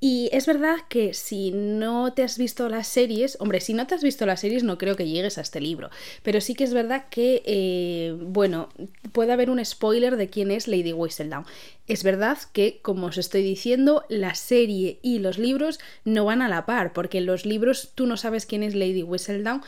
y 0.00 0.30
es 0.32 0.46
verdad 0.46 0.78
que 0.88 1.12
si 1.12 1.50
no 1.50 2.14
te 2.14 2.22
has 2.22 2.38
visto 2.38 2.68
las 2.70 2.88
series, 2.88 3.36
hombre, 3.38 3.60
si 3.60 3.74
no 3.74 3.86
te 3.86 3.94
has 3.94 4.02
visto 4.02 4.24
las 4.24 4.40
series 4.40 4.64
no 4.64 4.78
creo 4.78 4.96
que 4.96 5.06
llegues 5.06 5.36
a 5.36 5.42
este 5.42 5.60
libro, 5.60 5.90
pero 6.22 6.40
sí 6.40 6.54
que 6.54 6.64
es 6.64 6.72
verdad 6.72 7.04
que, 7.10 7.42
eh, 7.44 8.16
bueno, 8.18 8.70
puede 9.12 9.32
haber 9.32 9.50
un 9.50 9.62
spoiler 9.62 10.16
de 10.16 10.30
quién 10.30 10.50
es 10.50 10.68
Lady 10.68 10.94
Whistledown. 10.94 11.44
Es 11.86 12.02
verdad 12.02 12.38
que, 12.54 12.80
como 12.80 13.08
os 13.08 13.18
estoy 13.18 13.42
diciendo, 13.42 14.04
la 14.08 14.34
serie 14.34 14.98
y 15.02 15.18
los 15.18 15.38
libros 15.38 15.80
no 16.06 16.24
van 16.24 16.40
a 16.40 16.48
la 16.48 16.64
par, 16.64 16.94
porque 16.94 17.18
en 17.18 17.26
los 17.26 17.44
libros 17.44 17.92
tú 17.94 18.06
no 18.06 18.16
sabes 18.16 18.46
quién 18.46 18.62
es 18.62 18.74
Lady 18.74 19.02
Whistledown 19.02 19.62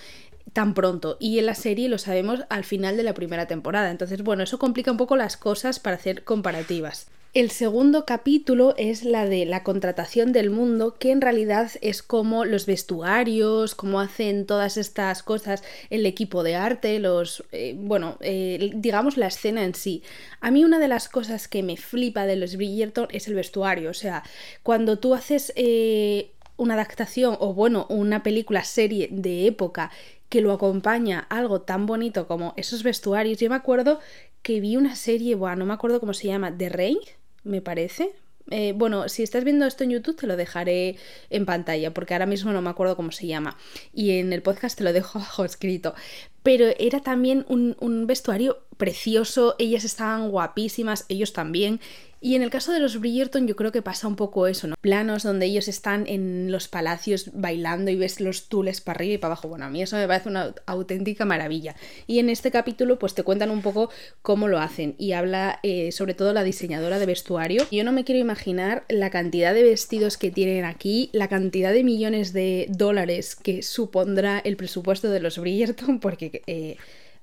tan 0.55 0.75
pronto 0.75 1.17
y 1.21 1.39
en 1.39 1.47
la 1.47 1.55
serie 1.55 1.89
lo 1.89 1.99
sabemos 1.99 2.45
al 2.49 2.65
final 2.65 2.97
de 2.97 3.03
la 3.03 3.15
primera 3.15 3.47
temporada. 3.47 3.91
Entonces, 3.91 4.23
bueno, 4.23 4.45
eso 4.45 4.59
complica 4.59 4.91
un 4.91 4.97
poco 4.97 5.17
las 5.17 5.37
cosas 5.37 5.79
para 5.79 5.97
hacer 5.97 6.25
comparativas. 6.25 7.09
El 7.35 7.51
segundo 7.51 8.05
capítulo 8.05 8.75
es 8.77 9.05
la 9.05 9.25
de 9.25 9.47
la 9.47 9.63
contratación 9.63 10.33
del 10.33 10.51
mundo, 10.51 10.97
que 10.99 11.11
en 11.13 11.23
realidad 11.23 11.71
es 11.81 12.03
como 12.03 12.45
los 12.45 12.67
vestuarios, 12.67 13.75
cómo 13.75 14.01
hacen 14.01 14.45
todas 14.45 14.77
estas 14.77 15.23
cosas 15.23 15.65
el 15.89 16.05
equipo 16.05 16.43
de 16.43 16.57
arte, 16.57 16.99
los, 16.99 17.43
eh, 17.51 17.75
bueno, 17.79 18.19
eh, 18.21 18.73
digamos 18.75 19.17
la 19.17 19.29
escena 19.29 19.65
en 19.65 19.75
sí. 19.75 20.03
A 20.43 20.51
mí 20.51 20.63
una 20.63 20.79
de 20.79 20.89
las 20.89 21.09
cosas 21.09 21.49
que 21.49 21.63
me 21.63 21.79
flipa 21.79 22.27
de 22.27 22.37
los 22.37 22.57
Bridgerton 22.57 23.09
es 23.11 23.27
el 23.29 23.35
vestuario, 23.35 23.89
o 23.89 23.95
sea, 23.95 24.25
cuando 24.63 24.99
tú 24.99 25.15
haces 25.15 25.55
eh, 25.57 26.33
una 26.59 26.75
adaptación 26.75 27.39
o 27.41 27.55
bueno, 27.55 27.87
una 27.89 28.23
película 28.23 28.63
serie 28.63 29.09
de 29.11 29.47
época 29.47 29.91
que 30.29 30.43
lo 30.43 30.53
acompaña 30.53 31.27
algo 31.31 31.63
tan 31.63 31.87
bonito 31.87 32.27
como 32.27 32.53
esos 32.59 32.83
vestuarios. 32.83 33.39
Yo 33.39 33.49
me 33.49 33.57
acuerdo 33.57 34.01
que 34.43 34.61
vi 34.61 34.77
una 34.77 34.97
serie, 34.97 35.35
bueno, 35.35 35.57
no 35.57 35.67
me 35.67 35.73
acuerdo 35.73 35.99
cómo 35.99 36.13
se 36.13 36.27
llama, 36.27 36.55
The 36.55 36.69
Rain, 36.69 36.99
me 37.45 37.61
parece. 37.61 38.13
Eh, 38.51 38.73
bueno, 38.75 39.09
si 39.09 39.23
estás 39.23 39.45
viendo 39.45 39.67
esto 39.67 39.85
en 39.85 39.91
YouTube 39.91 40.17
te 40.17 40.27
lo 40.27 40.37
dejaré 40.37 40.97
en 41.31 41.47
pantalla 41.47 41.95
porque 41.95 42.15
ahora 42.15 42.27
mismo 42.27 42.53
no 42.53 42.61
me 42.61 42.71
acuerdo 42.71 42.97
cómo 42.97 43.13
se 43.13 43.29
llama 43.29 43.57
y 43.95 44.19
en 44.19 44.33
el 44.33 44.43
podcast 44.43 44.77
te 44.77 44.85
lo 44.85 44.93
dejo 44.93 45.19
abajo 45.21 45.45
escrito. 45.45 45.95
Pero 46.43 46.67
era 46.79 47.01
también 47.01 47.45
un, 47.49 47.77
un 47.79 48.07
vestuario 48.07 48.59
precioso, 48.77 49.55
ellas 49.61 49.85
estaban 49.85 50.29
guapísimas, 50.31 51.07
ellos 51.09 51.33
también 51.33 51.81
y 52.23 52.37
en 52.37 52.43
el 52.43 52.51
caso 52.51 52.73
de 52.73 52.79
los 52.79 53.01
Bridgerton 53.01 53.49
yo 53.49 53.57
creo 53.57 53.73
que 53.73 53.83
pasa 53.83 54.07
un 54.07 54.15
poco 54.15 54.47
eso, 54.47 54.69
¿no? 54.69 54.77
Planos 54.81 55.25
donde 55.25 55.47
ellos 55.47 55.67
están 55.67 56.07
en 56.07 56.53
los 56.53 56.69
palacios 56.69 57.31
bailando 57.35 57.91
y 57.91 57.97
ves 57.97 58.21
los 58.21 58.49
tules 58.49 58.81
para 58.81 58.99
arriba 58.99 59.15
y 59.15 59.19
para 59.19 59.33
abajo. 59.33 59.49
Bueno, 59.49 59.65
a 59.65 59.71
mí 59.71 59.83
eso 59.83 59.97
me 59.97 60.07
parece 60.07 60.29
una 60.29 60.55
auténtica 60.67 61.25
maravilla. 61.25 61.75
Y 62.07 62.21
en 62.21 62.31
este 62.31 62.53
capítulo 62.53 62.97
pues 62.99 63.15
te 63.15 63.25
cuentan 63.25 63.51
un 63.51 63.61
poco 63.61 63.91
cómo 64.23 64.47
lo 64.47 64.61
hacen 64.61 64.95
y 64.99 65.13
habla 65.13 65.59
eh, 65.65 65.91
sobre 65.91 66.15
todo 66.15 66.33
la 66.33 66.45
diseñadora 66.45 67.01
de 67.01 67.07
vestuario. 67.07 67.67
Yo 67.73 67.83
no 67.83 67.91
me 67.91 68.05
quiero 68.05 68.21
imaginar 68.21 68.85
la 68.89 69.11
cantidad 69.11 69.53
de 69.53 69.65
vestidos 69.65 70.17
que 70.17 70.31
tienen 70.31 70.65
aquí, 70.65 71.11
la 71.13 71.27
cantidad 71.27 71.73
de 71.73 71.83
millones 71.83 72.33
de 72.33 72.67
dólares 72.71 73.35
que 73.35 73.65
supondrá 73.65 74.39
el 74.39 74.57
presupuesto 74.57 75.11
de 75.11 75.19
los 75.19 75.39
Bridgerton 75.39 75.99
porque... 75.99 76.43
Eh, 76.47 76.77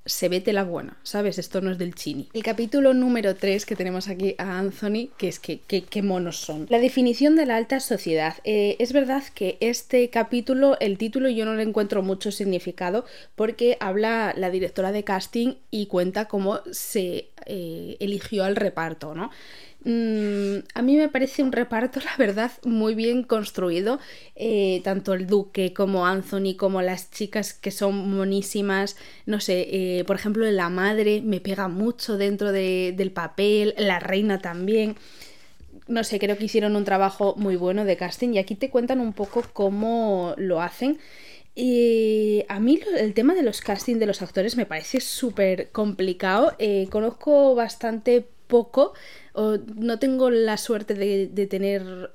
se 0.06 0.30
vete 0.30 0.54
la 0.54 0.64
buena, 0.64 0.98
¿sabes? 1.04 1.38
Esto 1.38 1.62
no 1.62 1.72
es 1.72 1.78
del 1.78 1.94
chini. 1.94 2.30
El 2.34 2.44
capítulo 2.44 2.94
número 2.94 3.36
3 3.36 3.66
que 3.66 3.76
tenemos 3.76 4.08
aquí 4.08 4.36
a 4.38 4.58
Anthony, 4.58 5.10
que 5.18 5.28
es 5.28 5.40
que 5.40 5.60
qué 5.60 6.02
monos 6.02 6.38
son. 6.38 6.66
La 6.70 6.80
definición 6.80 7.36
de 7.36 7.46
la 7.46 7.58
alta 7.58 7.80
sociedad. 7.80 8.36
Eh, 8.44 8.76
es 8.80 8.94
verdad 8.94 9.24
que 9.34 9.58
este 9.60 10.10
capítulo, 10.10 10.78
el 10.80 10.98
título 10.98 11.30
yo 11.30 11.46
no 11.46 11.56
le 11.56 11.64
encuentro 11.64 12.02
mucho 12.02 12.32
significado 12.32 13.06
porque 13.36 13.78
habla 13.80 14.34
la 14.36 14.50
directora 14.50 14.92
de 14.92 15.04
casting 15.04 15.56
y 15.70 15.86
cuenta 15.88 16.26
cómo 16.26 16.60
se 16.72 17.30
eh, 17.46 17.98
eligió 18.00 18.44
al 18.44 18.56
reparto, 18.56 19.14
¿no? 19.14 19.32
Mm, 19.86 20.58
a 20.74 20.82
mí 20.82 20.98
me 20.98 21.08
parece 21.08 21.42
un 21.42 21.52
reparto, 21.54 22.00
la 22.06 22.16
verdad, 22.18 22.52
muy 22.66 22.96
bien 22.96 23.24
construido. 23.24 24.00
Eh, 24.36 24.82
tanto 24.84 25.14
el 25.14 25.28
duque 25.28 25.74
como 25.74 26.06
Anthony, 26.06 26.56
como 26.58 26.82
las 26.82 27.12
chicas 27.12 27.54
que 27.54 27.72
son 27.72 28.10
monísimas. 28.16 28.98
No 29.26 29.40
sé, 29.40 29.68
eh, 30.00 30.04
por 30.06 30.18
ejemplo, 30.18 30.50
la 30.52 30.70
madre 30.70 31.22
me 31.22 31.40
pega 31.40 31.68
mucho 31.68 32.18
dentro 32.18 32.52
del 32.52 33.12
papel, 33.12 33.74
la 33.78 34.00
reina 34.00 34.40
también. 34.40 34.96
No 35.88 36.04
sé, 36.04 36.20
creo 36.20 36.38
que 36.38 36.46
hicieron 36.46 36.76
un 36.76 36.86
trabajo 36.86 37.36
muy 37.38 37.56
bueno 37.56 37.86
de 37.86 37.98
casting 37.98 38.30
y 38.34 38.38
aquí 38.40 38.56
te 38.56 38.70
cuentan 38.70 39.00
un 39.00 39.14
poco 39.14 39.44
cómo 39.54 40.34
lo 40.38 40.62
hacen. 40.62 41.00
Y 41.56 42.46
a 42.48 42.60
mí 42.60 42.80
el 42.98 43.14
tema 43.14 43.34
de 43.36 43.44
los 43.44 43.62
castings 43.62 44.00
de 44.00 44.06
los 44.06 44.22
actores 44.22 44.56
me 44.56 44.66
parece 44.66 45.02
súper 45.02 45.72
complicado. 45.72 46.54
Eh, 46.60 46.88
conozco 46.92 47.56
bastante 47.56 48.26
poco 48.48 48.94
no 49.76 50.00
tengo 50.00 50.30
la 50.30 50.58
suerte 50.58 50.94
de, 50.94 51.28
de 51.28 51.48
tener 51.48 52.12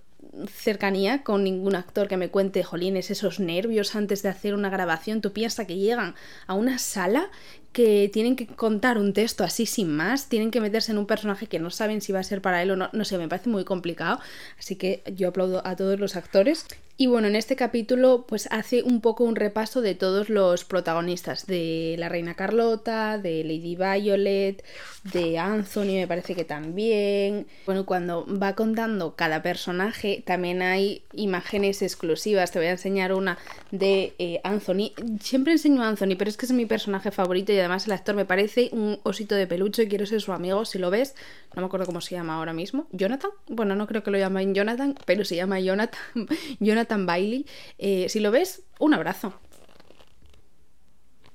cercanía 0.48 1.22
con 1.22 1.44
ningún 1.44 1.76
actor 1.76 2.08
que 2.08 2.16
me 2.16 2.28
cuente, 2.28 2.62
jolines, 2.64 3.10
esos 3.10 3.40
nervios 3.40 3.94
antes 3.94 4.22
de 4.22 4.28
hacer 4.28 4.54
una 4.54 4.70
grabación. 4.70 5.20
Tú 5.20 5.32
piensas 5.32 5.66
que 5.66 5.76
llegan 5.76 6.14
a 6.46 6.54
una 6.54 6.78
sala 6.78 7.30
que 7.72 8.08
tienen 8.12 8.36
que 8.36 8.46
contar 8.46 8.98
un 8.98 9.12
texto 9.12 9.42
así 9.42 9.66
sin 9.66 9.94
más, 9.94 10.28
tienen 10.28 10.50
que 10.50 10.60
meterse 10.60 10.92
en 10.92 10.98
un 10.98 11.06
personaje 11.06 11.48
que 11.48 11.58
no 11.58 11.70
saben 11.70 12.00
si 12.00 12.12
va 12.12 12.20
a 12.20 12.22
ser 12.22 12.40
para 12.40 12.62
él 12.62 12.70
o 12.70 12.76
no, 12.76 12.88
no 12.92 13.04
sé, 13.04 13.18
me 13.18 13.28
parece 13.28 13.50
muy 13.50 13.64
complicado, 13.64 14.20
así 14.58 14.76
que 14.76 15.02
yo 15.16 15.28
aplaudo 15.28 15.66
a 15.66 15.74
todos 15.74 15.98
los 15.98 16.14
actores. 16.14 16.66
Y 16.96 17.08
bueno, 17.08 17.26
en 17.26 17.34
este 17.34 17.56
capítulo 17.56 18.24
pues 18.28 18.46
hace 18.52 18.84
un 18.84 19.00
poco 19.00 19.24
un 19.24 19.34
repaso 19.34 19.80
de 19.80 19.96
todos 19.96 20.28
los 20.28 20.64
protagonistas, 20.64 21.44
de 21.44 21.96
la 21.98 22.08
reina 22.08 22.34
Carlota, 22.34 23.18
de 23.18 23.42
Lady 23.42 23.74
Violet, 23.74 24.64
de 25.02 25.36
Anthony 25.36 25.94
me 25.94 26.06
parece 26.06 26.36
que 26.36 26.44
también. 26.44 27.48
Bueno, 27.66 27.84
cuando 27.84 28.24
va 28.40 28.54
contando 28.54 29.16
cada 29.16 29.42
personaje 29.42 30.22
también 30.24 30.62
hay 30.62 31.02
imágenes 31.14 31.82
exclusivas, 31.82 32.52
te 32.52 32.60
voy 32.60 32.68
a 32.68 32.72
enseñar 32.72 33.12
una 33.12 33.38
de 33.72 34.14
eh, 34.20 34.40
Anthony. 34.44 34.92
Siempre 35.20 35.54
enseño 35.54 35.82
a 35.82 35.88
Anthony, 35.88 36.14
pero 36.16 36.30
es 36.30 36.36
que 36.36 36.46
es 36.46 36.52
mi 36.52 36.64
personaje 36.64 37.10
favorito 37.10 37.52
y 37.52 37.58
además 37.58 37.86
el 37.86 37.92
actor 37.92 38.14
me 38.14 38.24
parece 38.24 38.68
un 38.70 39.00
osito 39.02 39.34
de 39.34 39.48
peluche 39.48 39.82
y 39.82 39.88
quiero 39.88 40.06
ser 40.06 40.20
su 40.20 40.32
amigo, 40.32 40.64
si 40.64 40.78
lo 40.78 40.90
ves, 40.90 41.16
no 41.56 41.62
me 41.62 41.66
acuerdo 41.66 41.86
cómo 41.86 42.00
se 42.00 42.14
llama 42.14 42.36
ahora 42.36 42.52
mismo, 42.52 42.86
Jonathan, 42.92 43.32
bueno, 43.48 43.74
no 43.74 43.88
creo 43.88 44.04
que 44.04 44.12
lo 44.12 44.18
llamen 44.18 44.54
Jonathan, 44.54 44.94
pero 45.06 45.24
se 45.24 45.34
llama 45.34 45.58
Jonathan, 45.58 46.00
Jonathan 46.60 46.83
Bailey, 46.88 47.46
eh, 47.78 48.08
si 48.08 48.20
lo 48.20 48.30
ves, 48.30 48.62
un 48.78 48.94
abrazo. 48.94 49.34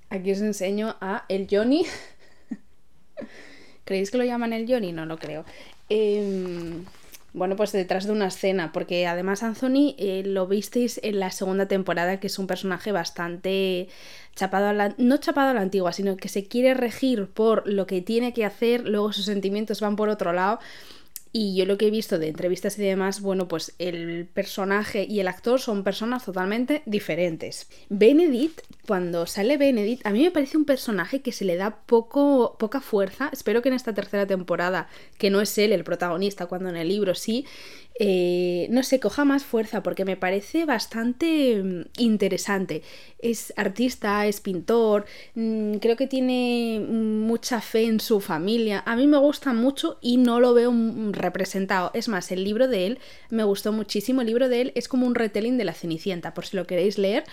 Aquí 0.09 0.31
os 0.31 0.41
enseño 0.41 0.95
a 1.01 1.25
el 1.29 1.47
Johnny 1.49 1.85
¿Creéis 3.89 4.11
que 4.11 4.17
lo 4.17 4.23
llaman 4.23 4.53
el 4.53 4.71
Johnny? 4.71 4.91
No 4.91 5.07
lo 5.07 5.17
creo. 5.17 5.45
Em, 5.89 6.85
bueno, 7.33 7.55
pues 7.55 7.71
detrás 7.71 8.05
de 8.05 8.11
una 8.11 8.27
escena, 8.27 8.71
porque 8.71 9.07
además 9.07 9.43
Anthony 9.43 9.95
eh, 9.97 10.23
lo 10.25 10.47
visteis 10.47 10.99
en 11.03 11.19
la 11.19 11.31
segunda 11.31 11.67
temporada, 11.67 12.19
que 12.19 12.27
es 12.27 12.37
un 12.37 12.47
personaje 12.47 12.91
bastante 12.91 13.87
chapado 14.35 14.67
a 14.67 14.73
la, 14.73 14.95
no 14.97 15.17
chapado 15.17 15.49
a 15.49 15.53
la 15.53 15.61
antigua, 15.61 15.91
sino 15.91 16.17
que 16.17 16.29
se 16.29 16.47
quiere 16.47 16.73
regir 16.73 17.27
por 17.27 17.67
lo 17.67 17.87
que 17.87 18.01
tiene 18.01 18.33
que 18.33 18.45
hacer, 18.45 18.87
luego 18.87 19.11
sus 19.11 19.25
sentimientos 19.25 19.81
van 19.81 19.95
por 19.95 20.09
otro 20.09 20.33
lado 20.33 20.59
y 21.31 21.55
yo 21.55 21.65
lo 21.65 21.77
que 21.77 21.87
he 21.87 21.91
visto 21.91 22.17
de 22.17 22.27
entrevistas 22.27 22.79
y 22.79 22.83
demás, 22.83 23.21
bueno, 23.21 23.47
pues 23.47 23.75
el 23.77 24.25
personaje 24.25 25.05
y 25.07 25.19
el 25.19 25.27
actor 25.27 25.59
son 25.59 25.83
personas 25.83 26.25
totalmente 26.25 26.81
diferentes. 26.85 27.67
Benedict, 27.89 28.61
cuando 28.87 29.27
sale 29.27 29.57
Benedict, 29.57 30.05
a 30.07 30.11
mí 30.11 30.23
me 30.23 30.31
parece 30.31 30.57
un 30.57 30.65
personaje 30.65 31.21
que 31.21 31.31
se 31.31 31.45
le 31.45 31.55
da 31.55 31.81
poco, 31.85 32.55
poca 32.57 32.81
fuerza. 32.81 33.29
Espero 33.31 33.61
que 33.61 33.69
en 33.69 33.75
esta 33.75 33.93
tercera 33.93 34.25
temporada, 34.25 34.87
que 35.19 35.29
no 35.29 35.39
es 35.39 35.55
él 35.59 35.71
el 35.71 35.83
protagonista, 35.83 36.47
cuando 36.47 36.69
en 36.69 36.77
el 36.77 36.87
libro 36.87 37.13
sí, 37.13 37.45
eh, 38.01 38.67
no 38.69 38.81
sé, 38.81 39.01
coja 39.01 39.25
más 39.25 39.43
fuerza 39.43 39.83
porque 39.83 40.05
me 40.05 40.15
parece 40.15 40.63
bastante 40.63 41.61
mm, 41.61 41.81
interesante. 41.97 42.81
Es 43.19 43.53
artista, 43.57 44.25
es 44.25 44.39
pintor, 44.39 45.05
mm, 45.35 45.75
creo 45.75 45.97
que 45.97 46.07
tiene 46.07 46.79
mucha 46.79 47.59
fe 47.59 47.83
en 47.85 47.99
su 47.99 48.21
familia. 48.21 48.83
A 48.85 48.95
mí 48.95 49.05
me 49.05 49.17
gusta 49.17 49.51
mucho 49.51 49.97
y 50.01 50.15
no 50.15 50.39
lo 50.39 50.53
veo 50.53 50.71
representado. 51.19 51.91
Es 51.93 52.07
más, 52.07 52.31
el 52.31 52.43
libro 52.43 52.67
de 52.67 52.87
él 52.87 52.99
me 53.29 53.43
gustó 53.43 53.71
muchísimo. 53.71 54.21
El 54.21 54.27
libro 54.27 54.49
de 54.49 54.61
él 54.61 54.71
es 54.75 54.87
como 54.87 55.05
un 55.05 55.15
retelling 55.15 55.57
de 55.57 55.65
la 55.65 55.73
Cenicienta, 55.73 56.33
por 56.33 56.45
si 56.45 56.57
lo 56.57 56.65
queréis 56.65 56.97
leer. 56.97 57.23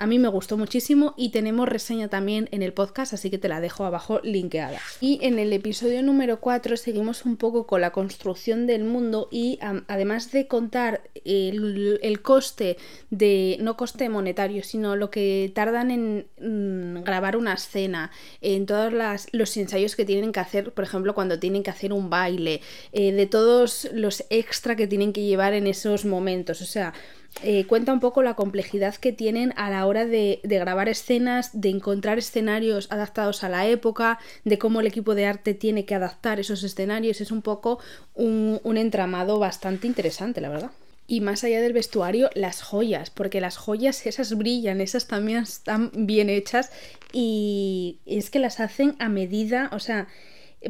A 0.00 0.06
mí 0.06 0.18
me 0.18 0.28
gustó 0.28 0.56
muchísimo 0.56 1.12
y 1.18 1.28
tenemos 1.28 1.68
reseña 1.68 2.08
también 2.08 2.48
en 2.52 2.62
el 2.62 2.72
podcast, 2.72 3.12
así 3.12 3.28
que 3.28 3.36
te 3.36 3.50
la 3.50 3.60
dejo 3.60 3.84
abajo 3.84 4.18
linkeada. 4.22 4.80
Y 5.02 5.18
en 5.20 5.38
el 5.38 5.52
episodio 5.52 6.02
número 6.02 6.40
4 6.40 6.78
seguimos 6.78 7.26
un 7.26 7.36
poco 7.36 7.66
con 7.66 7.82
la 7.82 7.90
construcción 7.90 8.66
del 8.66 8.84
mundo 8.84 9.28
y 9.30 9.58
además 9.88 10.32
de 10.32 10.46
contar 10.46 11.02
el, 11.26 12.22
coste 12.22 12.78
de, 13.10 13.58
no 13.60 13.76
coste 13.76 14.08
monetario, 14.08 14.64
sino 14.64 14.96
lo 14.96 15.10
que 15.10 15.52
tardan 15.54 15.90
en 15.90 16.26
mm, 16.40 17.02
grabar 17.02 17.36
una 17.36 17.52
escena, 17.52 18.10
en 18.40 18.64
todos 18.64 18.94
los 19.32 19.56
ensayos 19.58 19.96
que 19.96 20.06
tienen 20.06 20.32
que 20.32 20.40
hacer, 20.40 20.72
por 20.72 20.84
ejemplo, 20.84 21.14
cuando 21.14 21.38
tienen 21.38 21.62
que 21.62 21.72
hacer 21.72 21.92
un 21.92 22.08
baile, 22.08 22.62
eh, 22.92 23.12
de 23.12 23.26
todos 23.26 23.90
los 23.92 24.24
extra 24.30 24.76
que 24.76 24.86
tienen 24.86 25.12
que 25.12 25.24
llevar 25.24 25.52
en 25.52 25.66
esos 25.66 26.06
momentos. 26.06 26.62
O 26.62 26.66
sea, 26.66 26.94
eh, 27.42 27.66
cuenta 27.66 27.92
un 27.92 28.00
poco 28.00 28.22
la 28.22 28.34
complejidad 28.34 28.96
que 28.96 29.12
tienen 29.12 29.54
a 29.56 29.70
la 29.70 29.86
hora 29.86 30.04
de, 30.04 30.40
grabar 30.42 30.88
escenas, 30.88 31.58
de 31.58 31.70
encontrar 31.70 32.18
escenarios 32.18 32.86
adaptados 32.90 33.44
a 33.44 33.48
la 33.48 33.66
época, 33.66 34.18
de 34.44 34.58
cómo 34.58 34.80
el 34.80 34.86
equipo 34.86 35.14
de 35.14 35.26
arte 35.26 35.54
tiene 35.54 35.84
que 35.84 35.94
adaptar 35.94 36.40
esos 36.40 36.62
escenarios. 36.62 37.20
Es 37.20 37.30
un 37.30 37.42
poco 37.42 37.78
un, 38.14 38.60
un 38.62 38.76
entramado 38.76 39.38
bastante 39.38 39.86
interesante, 39.86 40.40
la 40.40 40.50
verdad. 40.50 40.70
Y 41.06 41.22
más 41.22 41.42
allá 41.42 41.60
del 41.60 41.72
vestuario, 41.72 42.30
las 42.34 42.62
joyas, 42.62 43.10
porque 43.10 43.40
las 43.40 43.56
joyas 43.56 44.06
esas 44.06 44.36
brillan, 44.36 44.80
esas 44.80 45.06
también 45.06 45.38
están 45.38 45.90
bien 45.92 46.30
hechas 46.30 46.70
y 47.12 47.98
es 48.06 48.30
que 48.30 48.38
las 48.38 48.60
hacen 48.60 48.94
a 48.98 49.08
medida, 49.08 49.70
o 49.72 49.80
sea, 49.80 50.06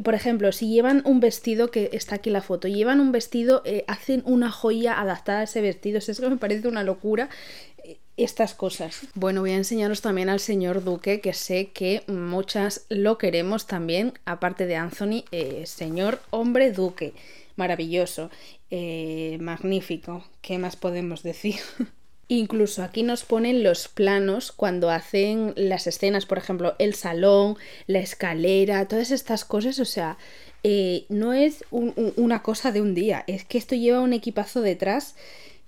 por 0.03 0.13
ejemplo, 0.13 0.51
si 0.53 0.69
llevan 0.69 1.01
un 1.05 1.19
vestido, 1.19 1.69
que 1.69 1.89
está 1.91 2.15
aquí 2.15 2.29
la 2.29 2.41
foto, 2.41 2.67
llevan 2.67 3.01
un 3.01 3.11
vestido, 3.11 3.61
eh, 3.65 3.83
hacen 3.87 4.23
una 4.25 4.49
joya 4.49 4.99
adaptada 4.99 5.39
a 5.39 5.43
ese 5.43 5.61
vestido. 5.61 5.99
Es 6.11 6.19
que 6.19 6.29
me 6.29 6.37
parece 6.37 6.67
una 6.67 6.83
locura 6.83 7.29
eh, 7.83 7.97
estas 8.15 8.53
cosas. 8.53 9.01
Bueno, 9.15 9.41
voy 9.41 9.51
a 9.51 9.57
enseñaros 9.57 10.01
también 10.01 10.29
al 10.29 10.39
señor 10.39 10.83
Duque, 10.83 11.19
que 11.19 11.33
sé 11.33 11.71
que 11.71 12.03
muchas 12.07 12.85
lo 12.89 13.17
queremos 13.17 13.67
también, 13.67 14.13
aparte 14.25 14.65
de 14.65 14.75
Anthony, 14.75 15.25
eh, 15.31 15.63
señor 15.65 16.21
hombre 16.29 16.71
Duque. 16.71 17.13
Maravilloso, 17.57 18.31
magnífico. 19.39 20.25
¿Qué 20.41 20.57
más 20.57 20.77
podemos 20.77 21.21
decir? 21.21 21.55
Incluso 22.31 22.81
aquí 22.81 23.03
nos 23.03 23.25
ponen 23.25 23.61
los 23.61 23.89
planos 23.89 24.53
cuando 24.53 24.89
hacen 24.89 25.51
las 25.57 25.85
escenas, 25.85 26.25
por 26.25 26.37
ejemplo, 26.37 26.75
el 26.79 26.93
salón, 26.93 27.57
la 27.87 27.99
escalera, 27.99 28.87
todas 28.87 29.11
estas 29.11 29.43
cosas, 29.43 29.79
o 29.79 29.83
sea, 29.83 30.17
eh, 30.63 31.03
no 31.09 31.33
es 31.33 31.65
una 31.71 32.41
cosa 32.41 32.71
de 32.71 32.79
un 32.79 32.95
día, 32.95 33.25
es 33.27 33.43
que 33.43 33.57
esto 33.57 33.75
lleva 33.75 33.99
un 33.99 34.13
equipazo 34.13 34.61
detrás 34.61 35.15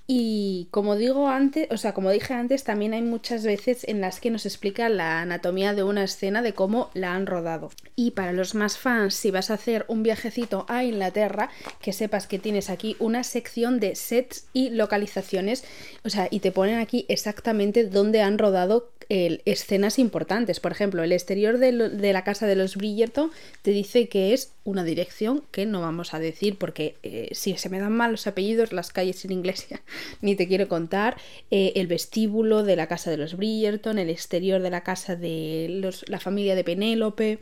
y 0.06 0.68
como 0.72 0.98
digo 0.98 1.30
antes, 1.30 1.68
o 1.72 1.78
sea, 1.78 1.94
como 1.94 2.12
dije 2.12 2.34
antes, 2.34 2.66
también 2.66 2.94
hay 2.94 3.02
muchas 3.02 3.46
veces 3.46 3.86
en 3.88 4.02
las 4.02 4.20
que 4.20 4.32
nos 4.32 4.46
explica 4.46 4.90
la 4.90 5.22
anatomía 5.22 5.74
de 5.74 5.84
una 5.84 6.04
escena 6.04 6.42
de 6.42 6.54
cómo 6.54 6.90
la 6.94 7.16
han 7.16 7.26
rodado. 7.26 7.72
Y 7.96 8.12
para 8.12 8.34
los 8.34 8.54
más 8.54 8.78
fans, 8.78 9.16
si 9.16 9.32
vas 9.32 9.50
a 9.50 9.54
hacer 9.54 9.86
un 9.88 10.04
viajecito 10.04 10.66
a 10.68 10.84
Inglaterra, 10.84 11.50
que 11.82 11.94
sepas 11.94 12.28
que 12.28 12.38
tienes 12.38 12.70
aquí 12.70 12.98
una 13.00 13.24
sección 13.24 13.80
de 13.80 13.96
sets 13.96 14.48
y 14.52 14.72
localizaciones, 14.72 15.64
o 16.04 16.10
sea, 16.10 16.28
y 16.30 16.42
te 16.42 16.52
ponen 16.52 16.80
aquí 16.80 17.06
exactamente 17.08 17.86
dónde 17.86 18.22
han 18.22 18.38
rodado 18.38 18.92
escenas 19.10 20.00
importantes. 20.00 20.60
Por 20.60 20.72
ejemplo, 20.72 21.04
el 21.04 21.12
exterior 21.12 21.58
de, 21.58 21.72
la 21.72 22.24
casa 22.24 22.48
de 22.48 22.56
los 22.56 22.76
Bridgerton 22.76 23.32
te 23.62 23.72
dice 23.72 24.08
que 24.08 24.34
es 24.34 24.54
una 24.64 24.84
dirección 24.84 25.44
que 25.52 25.66
no 25.66 25.82
vamos 25.82 26.14
a 26.14 26.20
decir 26.20 26.58
porque 26.58 26.96
eh, 27.04 27.30
si 27.32 27.56
se 27.58 27.70
me 27.70 27.80
dan 27.80 27.94
mal 27.94 28.12
los 28.12 28.28
apellidos, 28.28 28.72
las 28.72 28.92
calles 28.92 29.24
en 29.26 29.32
inglés 29.32 29.68
ni 30.22 30.36
te 30.36 30.48
quiero 30.48 30.68
contar. 30.68 31.18
Eh, 31.52 31.74
el 31.76 31.88
vestíbulo 31.88 32.64
de 32.64 32.76
la 32.76 32.88
casa 32.88 33.12
de 33.12 33.18
los 33.18 33.36
Bridgerton, 33.36 33.98
el 34.00 34.10
exterior 34.10 34.62
de 34.62 34.70
la 34.70 34.82
casa 34.82 35.16
de 35.16 35.92
la 36.08 36.20
familia 36.20 36.56
de 36.56 36.64
Penélope, 36.64 37.40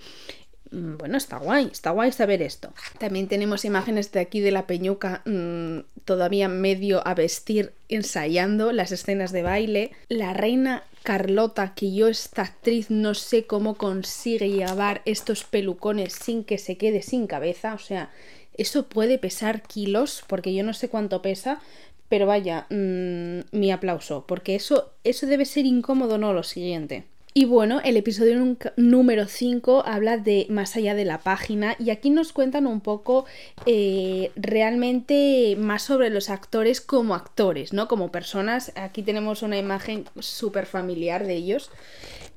bueno, 0.72 1.18
está 1.18 1.38
guay, 1.38 1.70
está 1.72 1.92
guay 1.92 2.12
saber 2.12 2.42
esto. 2.42 2.74
También 2.98 3.28
tenemos 3.28 3.66
imágenes 3.66 4.12
de 4.12 4.22
aquí 4.22 4.40
de 4.40 4.52
la 4.52 4.68
peñuca 4.68 5.22
mm, 5.26 5.80
todavía 6.06 6.48
medio 6.48 7.06
a 7.06 7.14
vestir 7.14 7.74
ensayando 7.90 8.72
las 8.72 8.92
escenas 8.92 9.32
de 9.32 9.44
baile. 9.44 9.92
La 10.08 10.34
reina 10.34 10.84
Carlota, 11.04 11.74
que 11.74 11.94
yo 11.94 12.08
esta 12.08 12.44
actriz 12.44 12.90
no 12.90 13.16
sé 13.16 13.46
cómo 13.46 13.76
consigue 13.76 14.50
llevar 14.50 15.02
estos 15.06 15.44
pelucones 15.44 16.14
sin 16.14 16.44
que 16.44 16.58
se 16.58 16.78
quede 16.78 17.02
sin 17.02 17.28
cabeza, 17.28 17.74
o 17.74 17.80
sea, 17.80 18.12
eso 18.54 18.88
puede 18.88 19.18
pesar 19.18 19.64
kilos, 19.64 20.24
porque 20.28 20.54
yo 20.54 20.64
no 20.64 20.74
sé 20.74 20.90
cuánto 20.90 21.22
pesa, 21.22 21.60
pero 22.08 22.28
vaya, 22.28 22.68
mm, 22.70 23.40
mi 23.52 23.72
aplauso, 23.72 24.26
porque 24.28 24.56
eso, 24.56 24.94
eso 25.04 25.26
debe 25.26 25.46
ser 25.46 25.66
incómodo, 25.66 26.18
no 26.18 26.34
lo 26.34 26.44
siguiente. 26.44 27.06
Y 27.34 27.46
bueno, 27.46 27.80
el 27.86 27.96
episodio 27.96 28.58
número 28.76 29.26
5 29.26 29.84
habla 29.86 30.18
de 30.18 30.48
más 30.50 30.76
allá 30.76 30.96
de 30.96 31.06
la 31.06 31.20
página 31.20 31.78
y 31.80 31.90
aquí 31.90 32.10
nos 32.10 32.34
cuentan 32.34 32.68
un 32.68 32.82
poco 32.82 33.26
eh, 33.66 34.32
realmente 34.36 35.56
más 35.58 35.84
sobre 35.84 36.10
los 36.10 36.30
actores 36.30 36.82
como 36.82 37.16
actores, 37.16 37.72
¿no? 37.72 37.88
Como 37.88 38.12
personas. 38.12 38.74
Aquí 38.76 39.02
tenemos 39.02 39.44
una 39.44 39.58
imagen 39.58 40.04
súper 40.20 40.66
familiar 40.66 41.26
de 41.26 41.36
ellos. 41.36 41.72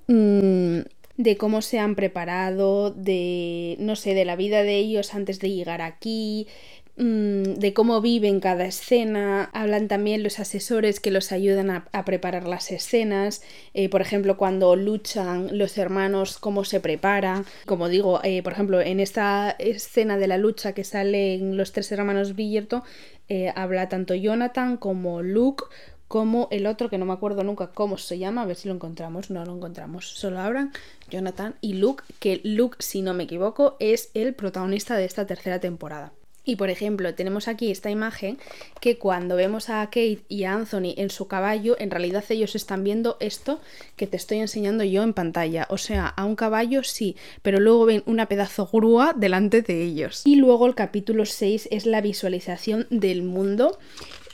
Mm, 0.06 0.80
de 1.16 1.36
cómo 1.36 1.62
se 1.62 1.78
han 1.78 1.94
preparado, 1.94 2.90
de, 2.90 3.76
no 3.78 3.96
sé, 3.96 4.14
de 4.14 4.24
la 4.24 4.36
vida 4.36 4.62
de 4.62 4.76
ellos 4.76 5.14
antes 5.14 5.38
de 5.38 5.50
llegar 5.50 5.80
aquí, 5.80 6.48
de 6.96 7.72
cómo 7.74 8.00
viven 8.00 8.38
cada 8.38 8.66
escena, 8.66 9.50
hablan 9.52 9.88
también 9.88 10.22
los 10.22 10.38
asesores 10.38 11.00
que 11.00 11.10
los 11.10 11.32
ayudan 11.32 11.70
a, 11.70 12.04
preparar 12.04 12.46
las 12.46 12.70
escenas, 12.70 13.42
eh, 13.72 13.88
por 13.88 14.00
ejemplo, 14.00 14.36
cuando 14.36 14.76
luchan 14.76 15.58
los 15.58 15.76
hermanos, 15.76 16.38
cómo 16.38 16.64
se 16.64 16.78
prepara, 16.78 17.44
como 17.66 17.88
digo, 17.88 18.20
eh, 18.22 18.42
por 18.44 18.52
ejemplo, 18.52 18.80
en 18.80 19.00
esta 19.00 19.50
escena 19.58 20.18
de 20.18 20.28
la 20.28 20.38
lucha 20.38 20.72
que 20.72 20.84
salen 20.84 21.56
los 21.56 21.72
tres 21.72 21.90
hermanos 21.90 22.34
Bridgerton, 22.34 22.82
eh, 23.28 23.52
habla 23.56 23.88
tanto 23.88 24.14
Jonathan 24.14 24.76
como 24.76 25.22
Luke 25.22 25.64
como 26.06 26.46
el 26.52 26.66
otro 26.66 26.90
que 26.90 26.98
no 26.98 27.06
me 27.06 27.14
acuerdo 27.14 27.42
nunca 27.42 27.72
cómo 27.72 27.98
se 27.98 28.18
llama, 28.18 28.42
a 28.42 28.46
ver 28.46 28.56
si 28.56 28.68
lo 28.68 28.74
encontramos, 28.74 29.30
no 29.30 29.44
lo 29.44 29.56
encontramos, 29.56 30.06
solo 30.06 30.38
hablan 30.38 30.70
Jonathan 31.10 31.56
y 31.60 31.74
Luke, 31.74 32.04
que 32.20 32.40
Luke, 32.44 32.76
si 32.78 33.02
no 33.02 33.14
me 33.14 33.24
equivoco, 33.24 33.76
es 33.80 34.10
el 34.14 34.34
protagonista 34.34 34.96
de 34.96 35.06
esta 35.06 35.26
tercera 35.26 35.58
temporada. 35.58 36.12
Y 36.44 36.56
por 36.56 36.70
ejemplo, 36.70 37.14
tenemos 37.14 37.48
aquí 37.48 37.70
esta 37.70 37.90
imagen 37.90 38.38
que 38.80 38.98
cuando 38.98 39.36
vemos 39.36 39.70
a 39.70 39.84
Kate 39.86 40.24
y 40.28 40.44
a 40.44 40.54
Anthony 40.54 40.94
en 40.96 41.10
su 41.10 41.26
caballo, 41.26 41.76
en 41.78 41.90
realidad 41.90 42.24
ellos 42.28 42.54
están 42.54 42.84
viendo 42.84 43.16
esto 43.20 43.60
que 43.96 44.06
te 44.06 44.16
estoy 44.16 44.38
enseñando 44.38 44.84
yo 44.84 45.02
en 45.02 45.14
pantalla. 45.14 45.66
O 45.70 45.78
sea, 45.78 46.06
a 46.06 46.24
un 46.24 46.36
caballo 46.36 46.82
sí, 46.84 47.16
pero 47.42 47.60
luego 47.60 47.86
ven 47.86 48.02
una 48.06 48.26
pedazo 48.26 48.68
grúa 48.70 49.14
delante 49.16 49.62
de 49.62 49.82
ellos. 49.82 50.22
Y 50.24 50.36
luego 50.36 50.66
el 50.66 50.74
capítulo 50.74 51.24
6 51.24 51.68
es 51.70 51.86
la 51.86 52.00
visualización 52.00 52.86
del 52.90 53.22
mundo 53.22 53.78